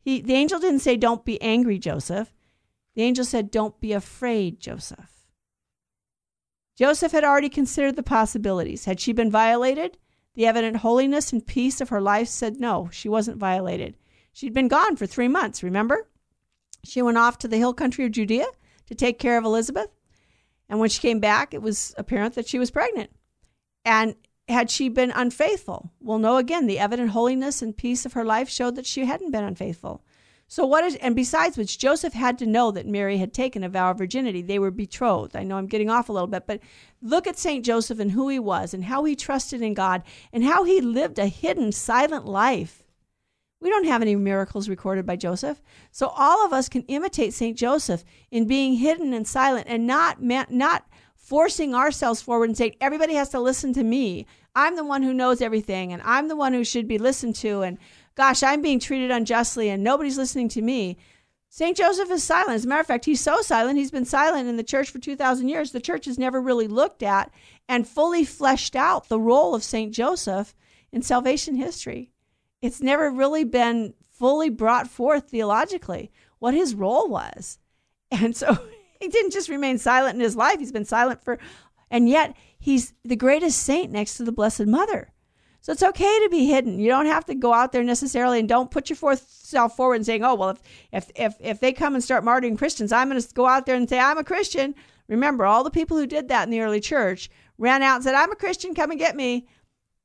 [0.01, 2.34] He, the angel didn't say, Don't be angry, Joseph.
[2.95, 5.09] The angel said, Don't be afraid, Joseph.
[6.76, 8.86] Joseph had already considered the possibilities.
[8.86, 9.97] Had she been violated?
[10.36, 13.95] The evident holiness and peace of her life said no, she wasn't violated.
[14.32, 16.09] She'd been gone for three months, remember?
[16.84, 18.47] She went off to the hill country of Judea
[18.88, 19.89] to take care of Elizabeth.
[20.74, 23.11] And when she came back, it was apparent that she was pregnant.
[23.86, 24.15] And
[24.47, 25.91] had she been unfaithful?
[25.99, 29.30] Well, no, again, the evident holiness and peace of her life showed that she hadn't
[29.30, 30.03] been unfaithful.
[30.47, 33.69] So what is and besides which Joseph had to know that Mary had taken a
[33.69, 34.41] vow of virginity.
[34.41, 35.36] They were betrothed.
[35.36, 36.59] I know I'm getting off a little bit, but
[37.03, 37.63] look at St.
[37.63, 40.01] Joseph and who he was and how he trusted in God
[40.32, 42.83] and how he lived a hidden silent life.
[43.64, 45.61] We don't have any miracles recorded by Joseph.
[45.93, 47.57] So all of us can imitate St.
[47.57, 50.86] Joseph in being hidden and silent and not not
[51.16, 54.26] forcing ourselves forward and saying everybody has to listen to me.
[54.53, 57.61] I'm the one who knows everything and I'm the one who should be listened to
[57.61, 57.78] and
[58.16, 60.97] gosh, I'm being treated unjustly and nobody's listening to me.
[61.47, 61.78] St.
[61.78, 62.55] Joseph is silent.
[62.55, 64.99] As a matter of fact, he's so silent, he's been silent in the church for
[64.99, 65.72] 2,000 years.
[65.72, 67.32] The church has never really looked at
[67.70, 69.93] and fully fleshed out the role of St.
[69.93, 70.53] Joseph
[70.91, 72.12] in salvation history.
[72.64, 77.59] It's never really been fully brought forth theologically what his role was.
[78.11, 78.55] And so
[79.01, 81.39] he didn't just remain silent in his life, he's been silent for,
[81.89, 85.11] and yet he's the greatest saint next to the Blessed Mother.
[85.61, 86.78] So it's okay to be hidden.
[86.78, 90.05] You don't have to go out there necessarily and don't put your self forward and
[90.05, 90.59] saying, "Oh, well, if
[90.91, 93.76] if if, if they come and start martyring Christians, I'm going to go out there
[93.76, 94.76] and say I'm a Christian."
[95.07, 98.14] Remember, all the people who did that in the early church ran out and said,
[98.14, 99.47] "I'm a Christian, come and get me."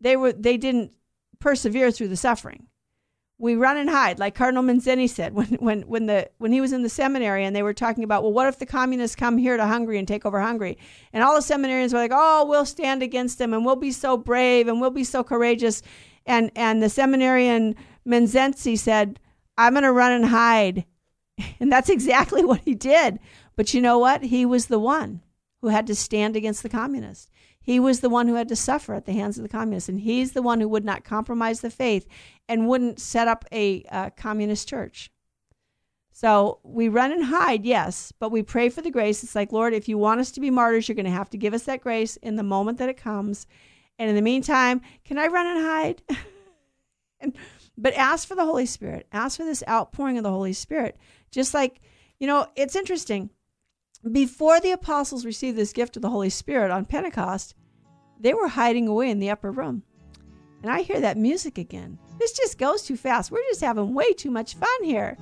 [0.01, 0.93] They were they didn't
[1.41, 2.69] persevere through the suffering
[3.39, 6.73] we run and hide, like Cardinal Mindszenty said when, when, when, the, when he was
[6.73, 9.57] in the seminary and they were talking about, well, what if the communists come here
[9.57, 10.77] to Hungary and take over Hungary?
[11.13, 14.17] And all the seminarians were like, oh, we'll stand against them and we'll be so
[14.17, 15.83] brave and we'll be so courageous.
[16.27, 17.77] And, and the seminarian
[18.07, 19.21] Mindszenty said,
[19.57, 20.85] I'm going to run and hide.
[21.61, 23.21] And that's exactly what he did.
[23.55, 24.25] But you know what?
[24.25, 25.23] He was the one
[25.61, 27.29] who had to stand against the communists.
[27.69, 30.01] He was the one who had to suffer at the hands of the communists, and
[30.01, 32.07] he's the one who would not compromise the faith
[32.49, 35.11] and wouldn't set up a uh, communist church.
[36.11, 39.23] So we run and hide, yes, but we pray for the grace.
[39.23, 41.37] It's like, Lord, if you want us to be martyrs, you're going to have to
[41.37, 43.47] give us that grace in the moment that it comes.
[43.99, 46.03] And in the meantime, can I run and hide?
[47.21, 47.37] and,
[47.77, 49.07] but ask for the Holy Spirit.
[49.13, 50.97] Ask for this outpouring of the Holy Spirit.
[51.31, 51.83] Just like,
[52.19, 53.29] you know, it's interesting.
[54.07, 57.57] Before the apostles received this gift of the Holy Spirit on Pentecost,
[58.21, 59.83] they were hiding away in the upper room.
[60.63, 61.99] And I hear that music again.
[62.19, 63.31] This just goes too fast.
[63.31, 65.17] We're just having way too much fun here.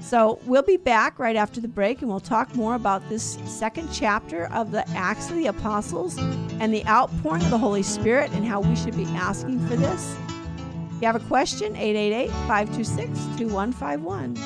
[0.00, 3.90] So we'll be back right after the break and we'll talk more about this second
[3.92, 8.46] chapter of the Acts of the Apostles and the outpouring of the Holy Spirit and
[8.46, 10.16] how we should be asking for this.
[10.96, 14.38] If you have a question, 888 526 2151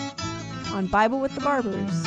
[0.72, 2.06] on Bible with the Barbers.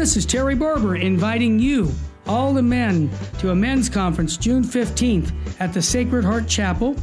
[0.00, 1.92] This is Terry Barber inviting you,
[2.26, 6.96] all the men, to a men's conference June 15th at the Sacred Heart Chapel.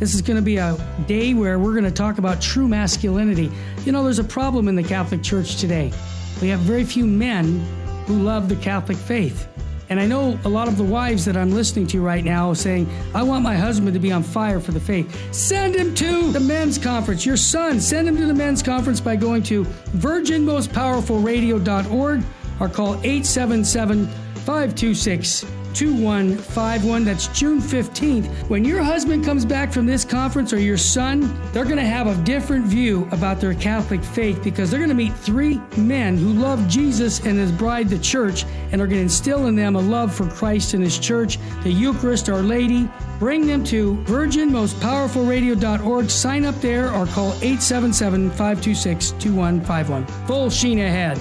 [0.00, 3.52] This is going to be a day where we're going to talk about true masculinity.
[3.84, 5.92] You know, there's a problem in the Catholic Church today.
[6.40, 7.60] We have very few men
[8.06, 9.48] who love the Catholic faith.
[9.88, 12.88] And I know a lot of the wives that I'm listening to right now saying,
[13.14, 15.34] I want my husband to be on fire for the faith.
[15.34, 17.26] Send him to the men's conference.
[17.26, 22.22] Your son, send him to the men's conference by going to virginmostpowerfulradio.org
[22.60, 25.44] or call 877 526
[25.74, 27.04] 2151.
[27.04, 28.26] That's June 15th.
[28.48, 31.20] When your husband comes back from this conference or your son,
[31.52, 34.94] they're going to have a different view about their Catholic faith because they're going to
[34.94, 39.02] meet three men who love Jesus and his bride, the church, and are going to
[39.02, 42.88] instill in them a love for Christ and his church, the Eucharist, Our Lady.
[43.18, 46.10] Bring them to virginmostpowerfulradio.org.
[46.10, 50.06] Sign up there or call 877 526 2151.
[50.26, 51.18] Full sheen ahead.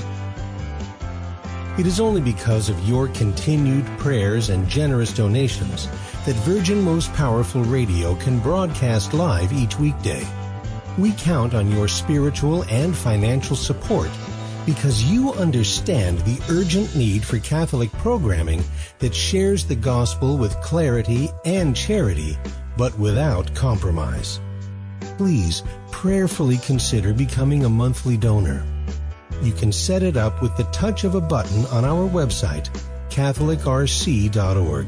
[1.78, 5.88] It is only because of your continued prayers and generous donations
[6.26, 10.28] that Virgin Most Powerful Radio can broadcast live each weekday.
[10.98, 14.10] We count on your spiritual and financial support
[14.66, 18.64] because you understand the urgent need for Catholic programming
[19.00, 22.38] that shares the gospel with clarity and charity,
[22.78, 24.42] but without compromise.
[25.18, 28.66] Please prayerfully consider becoming a monthly donor.
[29.42, 32.70] You can set it up with the touch of a button on our website,
[33.10, 34.88] CatholicRC.org.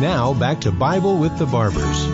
[0.00, 2.04] Now back to Bible with the Barbers.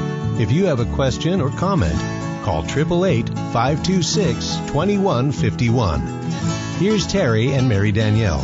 [0.41, 1.95] If you have a question or comment,
[2.43, 6.01] call 888 526 2151.
[6.79, 8.41] Here's Terry and Mary Danielle.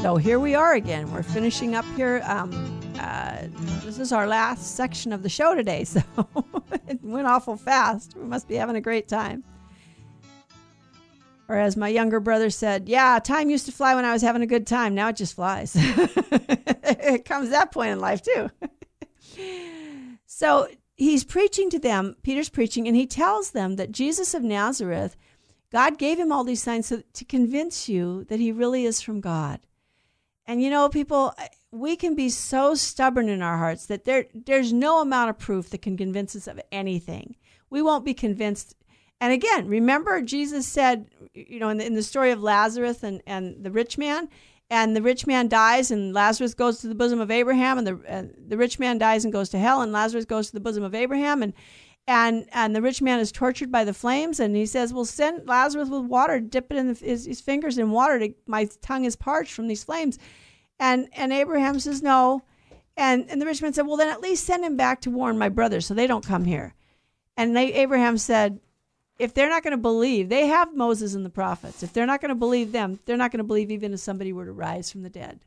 [0.00, 1.12] So here we are again.
[1.12, 2.22] We're finishing up here.
[2.24, 3.42] Um, uh,
[3.84, 6.02] this is our last section of the show today, so
[6.88, 8.16] it went awful fast.
[8.16, 9.44] We must be having a great time.
[11.48, 14.42] Or as my younger brother said, yeah, time used to fly when I was having
[14.42, 14.94] a good time.
[14.94, 15.74] Now it just flies.
[15.76, 18.50] it comes that point in life too.
[20.26, 25.16] so he's preaching to them, Peter's preaching, and he tells them that Jesus of Nazareth,
[25.70, 29.20] God gave him all these signs so, to convince you that he really is from
[29.20, 29.60] God.
[30.46, 31.34] And you know, people,
[31.70, 35.70] we can be so stubborn in our hearts that there there's no amount of proof
[35.70, 37.36] that can convince us of anything.
[37.70, 38.76] We won't be convinced
[39.24, 43.22] and again, remember Jesus said, you know, in the, in the story of Lazarus and,
[43.26, 44.28] and the rich man,
[44.68, 48.00] and the rich man dies, and Lazarus goes to the bosom of Abraham, and the
[48.06, 50.82] uh, the rich man dies and goes to hell, and Lazarus goes to the bosom
[50.82, 51.54] of Abraham, and
[52.06, 55.48] and and the rich man is tortured by the flames, and he says, "Well, send
[55.48, 58.18] Lazarus with water, dip it in the, his, his fingers in water.
[58.18, 60.18] To, my tongue is parched from these flames,"
[60.78, 62.42] and and Abraham says, "No,"
[62.94, 65.38] and and the rich man said, "Well, then at least send him back to warn
[65.38, 66.74] my brothers, so they don't come here."
[67.38, 68.60] And they, Abraham said,
[69.18, 71.82] if they're not going to believe, they have Moses and the prophets.
[71.82, 74.32] If they're not going to believe them, they're not going to believe even if somebody
[74.32, 75.40] were to rise from the dead.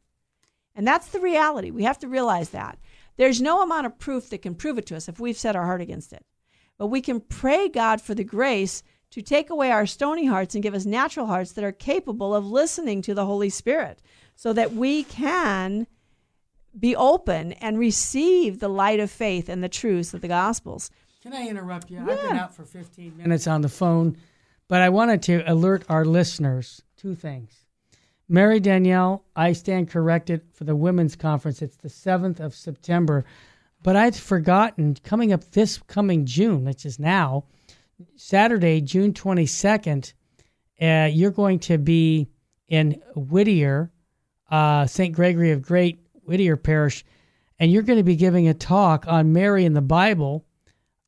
[0.75, 1.71] And that's the reality.
[1.71, 2.77] We have to realize that.
[3.17, 5.65] There's no amount of proof that can prove it to us if we've set our
[5.65, 6.23] heart against it.
[6.77, 10.63] But we can pray God for the grace to take away our stony hearts and
[10.63, 14.01] give us natural hearts that are capable of listening to the Holy Spirit
[14.35, 15.87] so that we can
[16.77, 20.91] be open and receive the light of faith and the truths of the Gospels.
[21.27, 21.97] Can I interrupt you?
[21.97, 22.13] Yeah.
[22.13, 24.15] I've been out for 15 minutes on the phone,
[24.69, 27.65] but I wanted to alert our listeners two things.
[28.29, 31.61] Mary Danielle, I stand corrected for the women's conference.
[31.61, 33.25] It's the 7th of September,
[33.83, 37.43] but I'd forgotten coming up this coming June, which is now,
[38.15, 40.13] Saturday, June 22nd,
[40.81, 42.29] uh, you're going to be
[42.69, 43.91] in Whittier,
[44.49, 45.13] uh, St.
[45.13, 47.03] Gregory of Great, Whittier Parish,
[47.59, 50.45] and you're going to be giving a talk on Mary in the Bible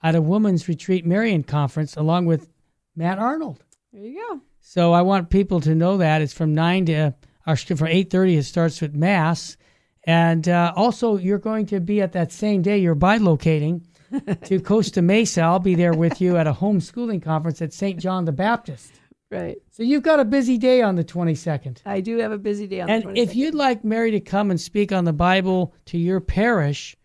[0.01, 2.47] at a women's retreat Marian conference along with
[2.95, 3.63] Matt Arnold.
[3.93, 4.41] There you go.
[4.61, 7.13] So I want people to know that it's from nine to
[7.47, 8.35] or from eight thirty.
[8.37, 9.57] It starts with mass,
[10.03, 12.77] and uh, also you're going to be at that same day.
[12.77, 13.83] You're bilocating
[14.43, 15.41] to Costa Mesa.
[15.41, 17.99] I'll be there with you at a homeschooling conference at St.
[17.99, 18.93] John the Baptist.
[19.31, 19.57] Right.
[19.71, 21.81] So you've got a busy day on the 22nd.
[21.85, 23.17] I do have a busy day on And the 22nd.
[23.17, 26.95] if you'd like Mary to come and speak on the Bible to your parish,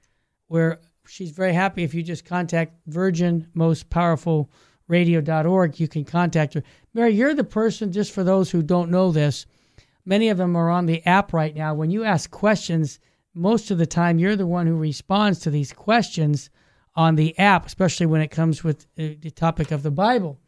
[0.48, 0.80] where
[1.14, 4.50] she's very happy if you just contact Virgin Most Powerful
[4.88, 6.62] Radio.org, you can contact her.
[6.92, 9.46] Mary, you're the person, just for those who don't know this,
[10.04, 11.72] many of them are on the app right now.
[11.72, 12.98] When you ask questions,
[13.32, 16.50] most of the time you're the one who responds to these questions
[16.96, 20.38] on the app, especially when it comes with uh, the topic of the Bible.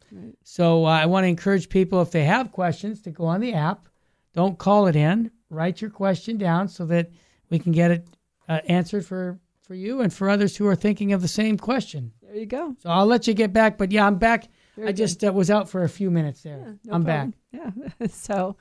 [0.43, 3.55] So uh, I want to encourage people, if they have questions, to go on the
[3.55, 3.89] app.
[4.35, 5.31] Don't call it in.
[5.49, 7.11] Write your question down so that
[7.51, 8.09] we can get it
[8.49, 12.13] uh, answered for, for you and for others who are thinking of the same question.
[12.23, 12.77] there you go.
[12.79, 13.77] So I'll let you get back.
[13.77, 14.49] But yeah, I'm back.
[14.77, 14.97] Very I good.
[14.97, 16.79] just uh, was out for a few minutes there.
[16.85, 17.35] No I'm problem.
[17.53, 17.73] back.
[18.01, 18.07] Yeah.
[18.11, 18.57] so,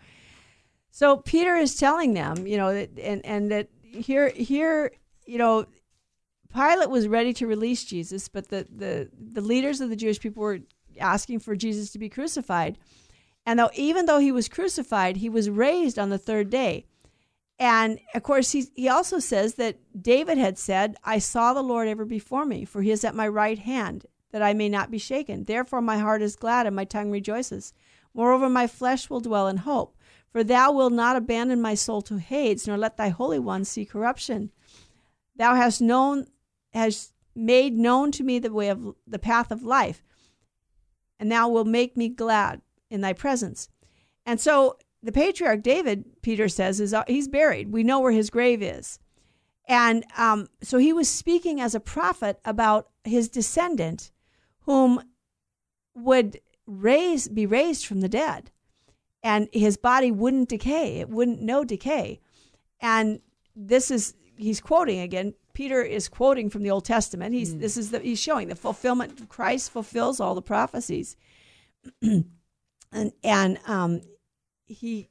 [0.89, 4.91] so Peter is telling them, you know, that, and and that here here,
[5.25, 5.67] you know,
[6.53, 10.41] Pilate was ready to release Jesus, but the the the leaders of the Jewish people
[10.41, 10.59] were
[10.99, 12.77] asking for Jesus to be crucified.
[13.45, 16.85] And though even though he was crucified, he was raised on the third day.
[17.57, 21.87] And of course, he, he also says that David had said, I saw the Lord
[21.87, 24.97] ever before me, for he is at my right hand, that I may not be
[24.97, 25.45] shaken.
[25.45, 27.73] Therefore, my heart is glad and my tongue rejoices.
[28.13, 29.97] Moreover, my flesh will dwell in hope.
[30.31, 33.85] For thou wilt not abandon my soul to Hades, nor let thy Holy One see
[33.85, 34.51] corruption.
[35.37, 36.27] Thou hast known,
[36.73, 40.03] hast made known to me the way of the path of life,
[41.19, 43.69] and thou wilt make me glad in thy presence.
[44.25, 47.71] And so the patriarch David, Peter says, is uh, he's buried.
[47.71, 48.97] We know where his grave is.
[49.67, 54.11] And um, so he was speaking as a prophet about his descendant,
[54.61, 55.01] whom
[55.95, 58.49] would raise be raised from the dead.
[59.21, 60.99] And his body wouldn't decay.
[60.99, 62.19] It wouldn't know decay.
[62.79, 63.19] And
[63.55, 65.35] this is he's quoting again.
[65.53, 67.35] Peter is quoting from the old testament.
[67.35, 67.59] He's mm.
[67.59, 69.29] this is the he's showing the fulfillment.
[69.29, 71.15] Christ fulfills all the prophecies.
[72.91, 74.01] And and um
[74.65, 75.09] he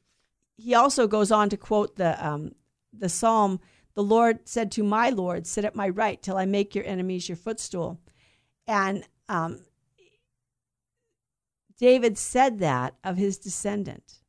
[0.56, 2.54] he also goes on to quote the um
[2.92, 3.60] the psalm
[3.94, 7.28] the lord said to my lord sit at my right till i make your enemies
[7.28, 8.00] your footstool
[8.66, 9.60] and um
[11.78, 14.20] David said that of his descendant.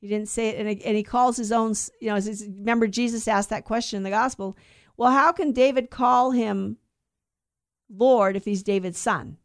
[0.00, 2.20] He didn't say it, and, and he calls his own, you know,
[2.56, 4.56] remember Jesus asked that question in the gospel.
[4.96, 6.78] Well, how can David call him
[7.90, 9.38] Lord if he's David's son?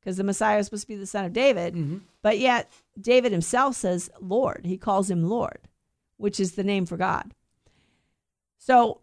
[0.00, 1.98] Because the Messiah is supposed to be the son of David, mm-hmm.
[2.22, 4.62] but yet David himself says Lord.
[4.64, 5.68] He calls him Lord,
[6.16, 7.34] which is the name for God.
[8.58, 9.00] So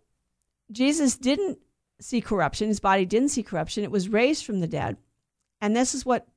[0.72, 1.60] Jesus didn't
[2.00, 2.68] see corruption.
[2.68, 3.84] His body didn't see corruption.
[3.84, 4.98] It was raised from the dead.
[5.62, 6.28] And this is what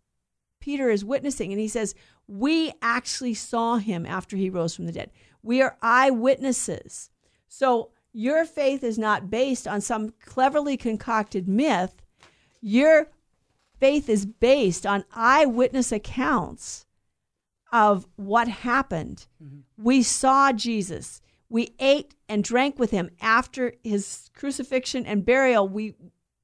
[0.60, 1.94] Peter is witnessing, and he says,
[2.28, 5.10] We actually saw him after he rose from the dead.
[5.42, 7.10] We are eyewitnesses.
[7.48, 12.02] So your faith is not based on some cleverly concocted myth.
[12.60, 13.08] Your
[13.80, 16.86] faith is based on eyewitness accounts
[17.72, 19.26] of what happened.
[19.42, 19.82] Mm-hmm.
[19.82, 21.20] We saw Jesus.
[21.48, 25.68] We ate and drank with him after his crucifixion and burial.
[25.68, 25.94] We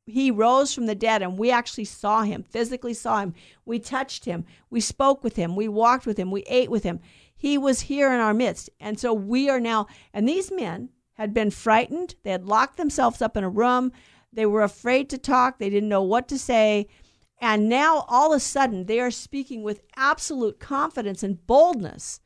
[0.08, 3.34] he rose from the dead and we actually saw him, physically saw him.
[3.64, 4.44] We touched him.
[4.70, 5.56] We spoke with him.
[5.56, 6.30] We walked with him.
[6.30, 7.00] We ate with him.
[7.34, 8.70] He was here in our midst.
[8.78, 12.14] And so we are now, and these men had been frightened.
[12.22, 13.90] They had locked themselves up in a room.
[14.32, 15.58] They were afraid to talk.
[15.58, 16.86] They didn't know what to say.
[17.38, 22.20] And now all of a sudden they are speaking with absolute confidence and boldness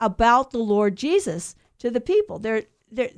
[0.00, 2.38] about the Lord Jesus to the people.
[2.38, 3.10] Their, their,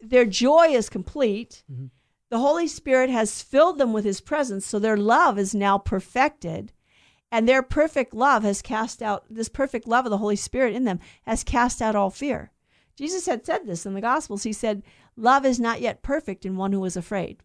[0.00, 1.62] their joy is complete.
[1.70, 1.86] Mm-hmm
[2.30, 6.72] the Holy Spirit has filled them with His presence, so their love is now perfected.
[7.30, 10.84] And their perfect love has cast out, this perfect love of the Holy Spirit in
[10.84, 12.52] them has cast out all fear.
[12.96, 14.42] Jesus had said this in the Gospels.
[14.42, 14.82] He said,
[15.16, 17.42] Love is not yet perfect in one who is afraid.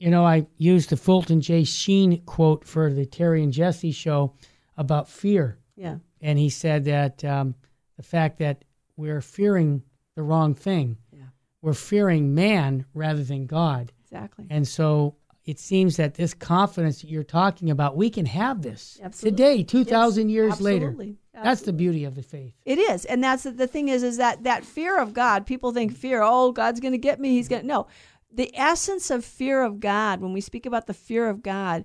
[0.00, 1.62] You know, I used the Fulton J.
[1.62, 4.34] Sheen quote for the Terry and Jesse show
[4.78, 5.58] about fear.
[5.76, 5.96] Yeah.
[6.22, 7.54] And he said that um,
[7.98, 8.64] the fact that
[8.96, 9.82] we're fearing
[10.16, 11.24] the wrong thing, yeah.
[11.60, 13.92] we're fearing man rather than God.
[14.02, 14.46] Exactly.
[14.48, 18.98] And so it seems that this confidence that you're talking about, we can have this
[19.02, 19.36] absolutely.
[19.36, 20.74] today, 2,000 yes, years absolutely.
[20.74, 20.86] later.
[20.86, 21.18] Absolutely.
[21.42, 22.54] That's the beauty of the faith.
[22.64, 23.04] It is.
[23.04, 26.52] And that's the thing is, is that that fear of God, people think fear, oh,
[26.52, 27.30] God's going to get me.
[27.30, 27.86] He's going to, no.
[28.32, 31.84] The essence of fear of God, when we speak about the fear of God,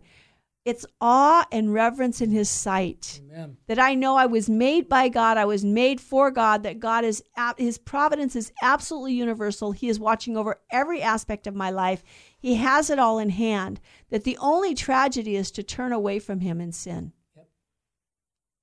[0.63, 3.21] it's awe and reverence in his sight.
[3.23, 3.57] Amen.
[3.67, 7.05] That I know I was made by God, I was made for God, that God
[7.05, 7.23] is
[7.57, 9.73] his providence is absolutely universal.
[9.73, 12.03] He is watching over every aspect of my life.
[12.37, 13.79] He has it all in hand.
[14.09, 17.13] That the only tragedy is to turn away from him in sin.
[17.35, 17.47] Yep.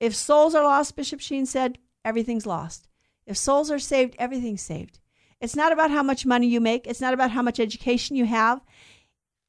[0.00, 2.88] If souls are lost, Bishop Sheen said, everything's lost.
[3.26, 4.98] If souls are saved, everything's saved.
[5.42, 6.86] It's not about how much money you make.
[6.86, 8.60] It's not about how much education you have.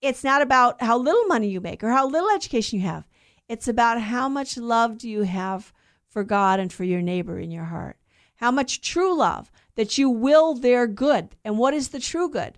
[0.01, 3.07] It's not about how little money you make or how little education you have.
[3.47, 5.71] It's about how much love do you have
[6.09, 7.97] for God and for your neighbor in your heart.
[8.37, 11.35] How much true love that you will their good.
[11.45, 12.57] And what is the true good?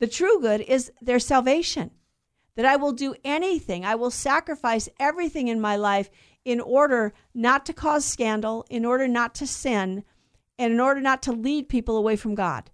[0.00, 1.90] The true good is their salvation.
[2.56, 6.08] That I will do anything, I will sacrifice everything in my life
[6.44, 10.04] in order not to cause scandal, in order not to sin,
[10.58, 12.70] and in order not to lead people away from God.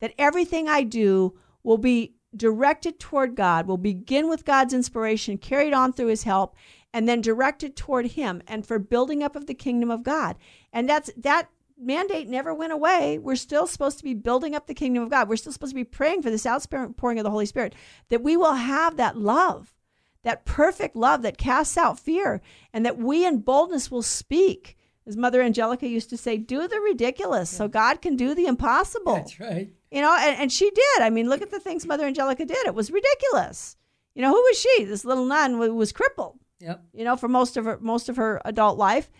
[0.00, 5.72] That everything I do will be directed toward God, will begin with God's inspiration, carried
[5.72, 6.56] on through his help,
[6.92, 10.36] and then directed toward him and for building up of the kingdom of God.
[10.72, 11.48] And that's that
[11.78, 13.18] mandate never went away.
[13.18, 15.28] We're still supposed to be building up the kingdom of God.
[15.28, 17.74] We're still supposed to be praying for this outpouring of the Holy Spirit,
[18.08, 19.74] that we will have that love,
[20.22, 22.40] that perfect love that casts out fear,
[22.72, 24.76] and that we in boldness will speak.
[25.06, 27.58] As Mother Angelica used to say, do the ridiculous yeah.
[27.58, 29.14] so God can do the impossible.
[29.14, 29.72] That's right.
[29.90, 31.02] You know, and, and she did.
[31.02, 32.66] I mean, look at the things Mother Angelica did.
[32.66, 33.76] It was ridiculous.
[34.14, 34.84] You know, who was she?
[34.84, 36.38] This little nun was, was crippled.
[36.60, 36.84] Yep.
[36.92, 39.10] You know, for most of her most of her adult life,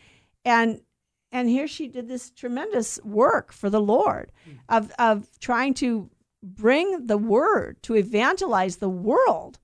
[0.44, 0.80] and
[1.32, 4.58] and here she did this tremendous work for the Lord mm.
[4.68, 6.08] of of trying to
[6.42, 9.58] bring the word to evangelize the world,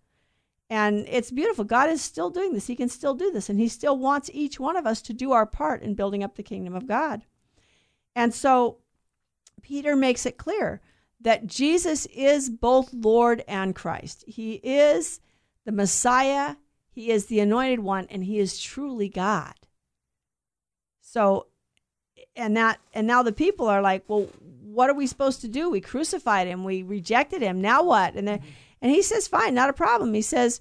[0.71, 1.65] And it's beautiful.
[1.65, 2.67] God is still doing this.
[2.67, 3.49] He can still do this.
[3.49, 6.37] And He still wants each one of us to do our part in building up
[6.37, 7.23] the kingdom of God.
[8.15, 8.79] And so
[9.63, 10.81] Peter makes it clear
[11.21, 14.25] that Jesus is both Lord and Christ.
[14.27, 15.21] He is
[15.65, 16.57] the Messiah,
[16.91, 19.55] He is the anointed one, and He is truly God.
[21.01, 21.47] So,
[22.37, 24.29] and that, and now the people are like, well,
[24.63, 25.71] what are we supposed to do?
[25.71, 27.61] We crucified him, we rejected him.
[27.61, 28.15] Now what?
[28.15, 28.43] And then,
[28.81, 30.15] and he says, fine, not a problem.
[30.15, 30.61] He says,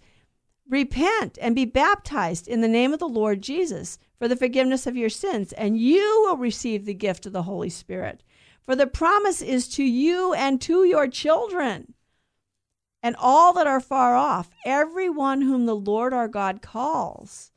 [0.70, 4.98] repent and be baptized in the name of the Lord Jesus for the forgiveness of
[4.98, 8.24] your sins, and you will receive the gift of the Holy Spirit.
[8.66, 11.94] For the promise is to you and to your children
[13.02, 17.52] and all that are far off, everyone whom the Lord our God calls.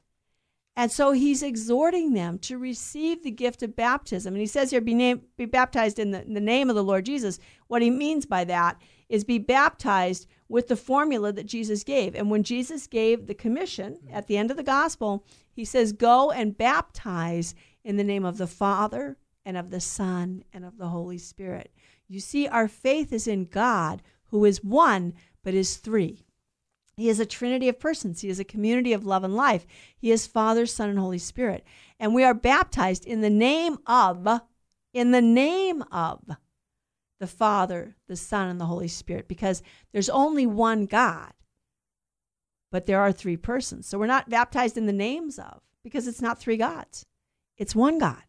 [0.76, 4.34] And so he's exhorting them to receive the gift of baptism.
[4.34, 6.84] And he says here, be, name, be baptized in the, in the name of the
[6.84, 7.38] Lord Jesus.
[7.66, 8.80] What he means by that
[9.10, 12.14] is be baptized with the formula that Jesus gave.
[12.14, 16.30] And when Jesus gave the commission at the end of the gospel, he says, Go
[16.30, 17.54] and baptize
[17.84, 21.72] in the name of the Father and of the Son and of the Holy Spirit.
[22.08, 26.24] You see, our faith is in God, who is one, but is three.
[26.96, 28.20] He is a trinity of persons.
[28.20, 29.66] He is a community of love and life.
[29.96, 31.64] He is Father, Son, and Holy Spirit.
[31.98, 34.28] And we are baptized in the name of,
[34.92, 36.20] in the name of
[37.20, 39.62] the Father, the Son, and the Holy Spirit, because
[39.92, 41.32] there's only one God,
[42.72, 43.86] but there are three persons.
[43.86, 47.06] So we're not baptized in the names of, because it's not three gods,
[47.56, 48.22] it's one God.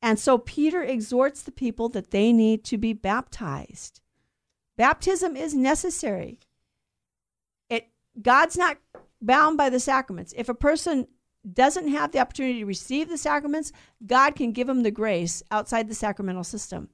[0.00, 4.00] And so Peter exhorts the people that they need to be baptized.
[4.76, 6.40] Baptism is necessary.
[7.68, 7.88] It
[8.20, 8.78] God's not
[9.20, 10.34] bound by the sacraments.
[10.36, 11.06] If a person
[11.52, 13.70] doesn't have the opportunity to receive the sacraments,
[14.04, 16.88] God can give them the grace outside the sacramental system.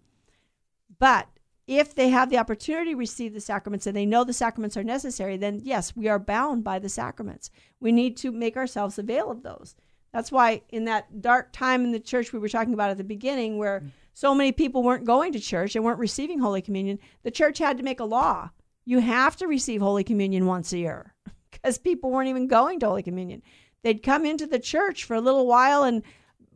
[0.98, 1.28] But
[1.66, 4.84] if they have the opportunity to receive the sacraments and they know the sacraments are
[4.84, 7.50] necessary, then yes, we are bound by the sacraments.
[7.80, 9.74] We need to make ourselves avail of those.
[10.12, 13.04] That's why in that dark time in the church we were talking about at the
[13.04, 13.90] beginning, where mm.
[14.14, 17.76] so many people weren't going to church and weren't receiving Holy Communion, the church had
[17.76, 18.50] to make a law
[18.88, 21.12] you have to receive Holy Communion once a year
[21.50, 23.42] because people weren't even going to Holy Communion.
[23.82, 26.02] They'd come into the church for a little while and,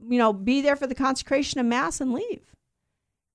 [0.08, 2.51] you know, be there for the consecration of Mass and leave.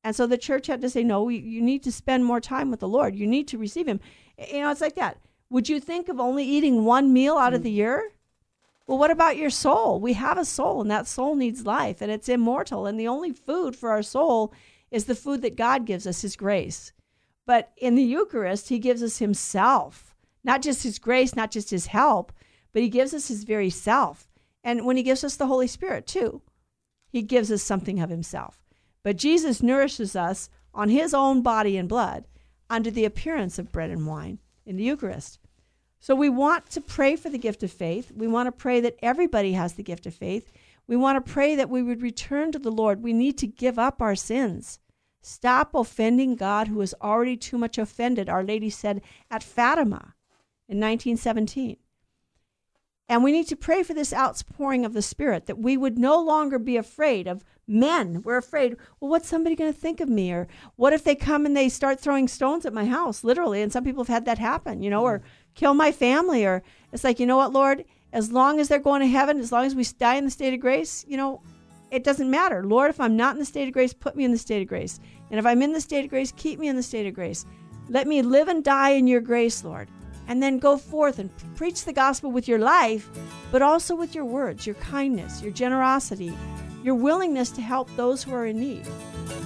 [0.04, 2.80] And so the church had to say, no, you need to spend more time with
[2.80, 3.16] the Lord.
[3.16, 4.00] You need to receive Him.
[4.38, 5.18] You know, it's like that.
[5.50, 7.66] Would you think of only eating one meal out of mm.
[7.66, 8.12] the year?
[8.86, 10.00] Well, what about your soul?
[10.00, 12.86] We have a soul, and that soul needs life, and it's immortal.
[12.86, 14.54] And the only food for our soul
[14.92, 16.94] is the food that God gives us, His grace.
[17.48, 21.88] But in the Eucharist, he gives us himself, not just his grace, not just his
[21.88, 22.34] help,
[22.74, 24.28] but he gives us his very self.
[24.64, 26.42] And when he gives us the Holy Spirit, too,
[27.08, 28.67] he gives us something of himself.
[29.08, 32.26] But Jesus nourishes us on his own body and blood
[32.70, 35.40] under the appearance of bread and wine in the Eucharist.
[36.02, 38.12] So we want to pray for the gift of faith.
[38.14, 40.52] We want to pray that everybody has the gift of faith.
[40.88, 43.02] We want to pray that we would return to the Lord.
[43.02, 44.80] We need to give up our sins.
[45.22, 49.02] Stop offending God who is already too much offended, Our Lady said
[49.32, 50.16] at Fatima
[50.68, 51.78] in 1917.
[53.08, 56.22] And we need to pray for this outpouring of the Spirit, that we would no
[56.22, 58.22] longer be afraid of men.
[58.24, 60.32] We're afraid, well, what's somebody going to think of me?
[60.32, 63.62] Or what if they come and they start throwing stones at my house, literally?
[63.62, 65.24] And some people have had that happen, you know, or mm.
[65.56, 66.46] kill my family.
[66.46, 66.64] Or
[66.94, 67.86] it's like, you know what, Lord?
[68.14, 70.54] As long as they're going to heaven, as long as we die in the state
[70.54, 71.42] of grace, you know,
[71.92, 72.64] it doesn't matter.
[72.64, 74.68] Lord, if I'm not in the state of grace, put me in the state of
[74.68, 75.00] grace.
[75.30, 77.46] And if I'm in the state of grace, keep me in the state of grace.
[77.90, 79.90] Let me live and die in your grace, Lord.
[80.30, 83.10] And then go forth and preach the gospel with your life,
[83.52, 86.34] but also with your words, your kindness, your generosity,
[86.88, 88.88] your willingness to help those who are in need.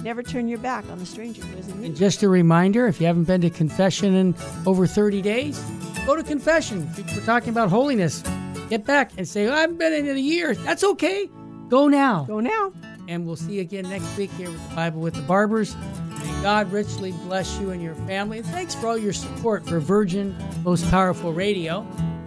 [0.04, 1.86] Never turn your back on the stranger who is in need.
[1.88, 5.58] And just a reminder if you haven't been to confession in over 30 days,
[6.06, 6.88] go to confession.
[6.96, 8.22] We're talking about holiness.
[8.70, 10.54] Get back and say, I haven't been in a year.
[10.54, 11.28] That's okay.
[11.68, 12.26] Go now.
[12.26, 12.72] Go now.
[13.08, 15.74] And we'll see you again next week here with the Bible with the Barbers.
[16.20, 18.38] May God richly bless you and your family.
[18.38, 21.84] And thanks for all your support for Virgin Most Powerful Radio,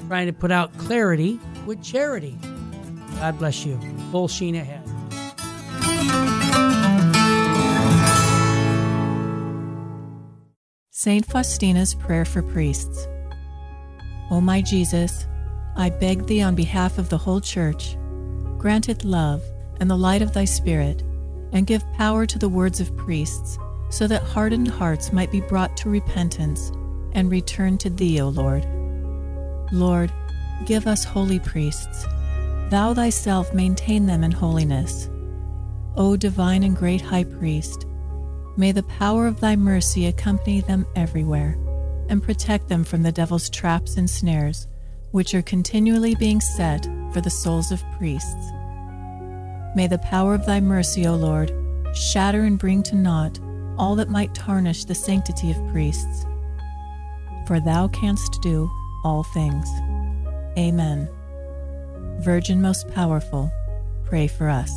[0.08, 2.38] trying to put out clarity with charity.
[3.22, 3.80] God bless you.
[4.12, 4.85] Full sheen ahead.
[11.06, 11.28] St.
[11.28, 13.08] Faustina's Prayer for Priests.
[14.32, 15.28] O my Jesus,
[15.76, 17.96] I beg thee on behalf of the whole Church
[18.58, 19.44] Grant it love
[19.80, 21.04] and the light of thy Spirit,
[21.52, 23.60] and give power to the words of priests,
[23.92, 26.72] so that hardened hearts might be brought to repentance
[27.14, 28.66] and return to thee, O Lord.
[29.72, 30.12] Lord,
[30.66, 32.06] give us holy priests.
[32.72, 35.08] Thou thyself maintain them in holiness.
[35.98, 37.86] O divine and great high priest,
[38.58, 41.58] may the power of thy mercy accompany them everywhere,
[42.10, 44.68] and protect them from the devil's traps and snares,
[45.12, 48.52] which are continually being set for the souls of priests.
[49.76, 51.52] May the power of thy mercy, O Lord,
[51.96, 53.40] shatter and bring to naught
[53.78, 56.26] all that might tarnish the sanctity of priests.
[57.48, 58.72] For thou canst do
[59.04, 59.70] all things.
[60.58, 61.10] Amen.
[62.20, 63.52] Virgin most powerful,
[64.06, 64.72] pray for us.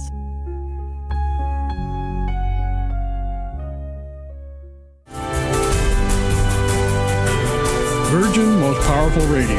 [8.10, 9.58] Virgin Most Powerful Radio,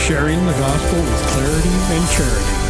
[0.00, 2.61] sharing the gospel with clarity and charity.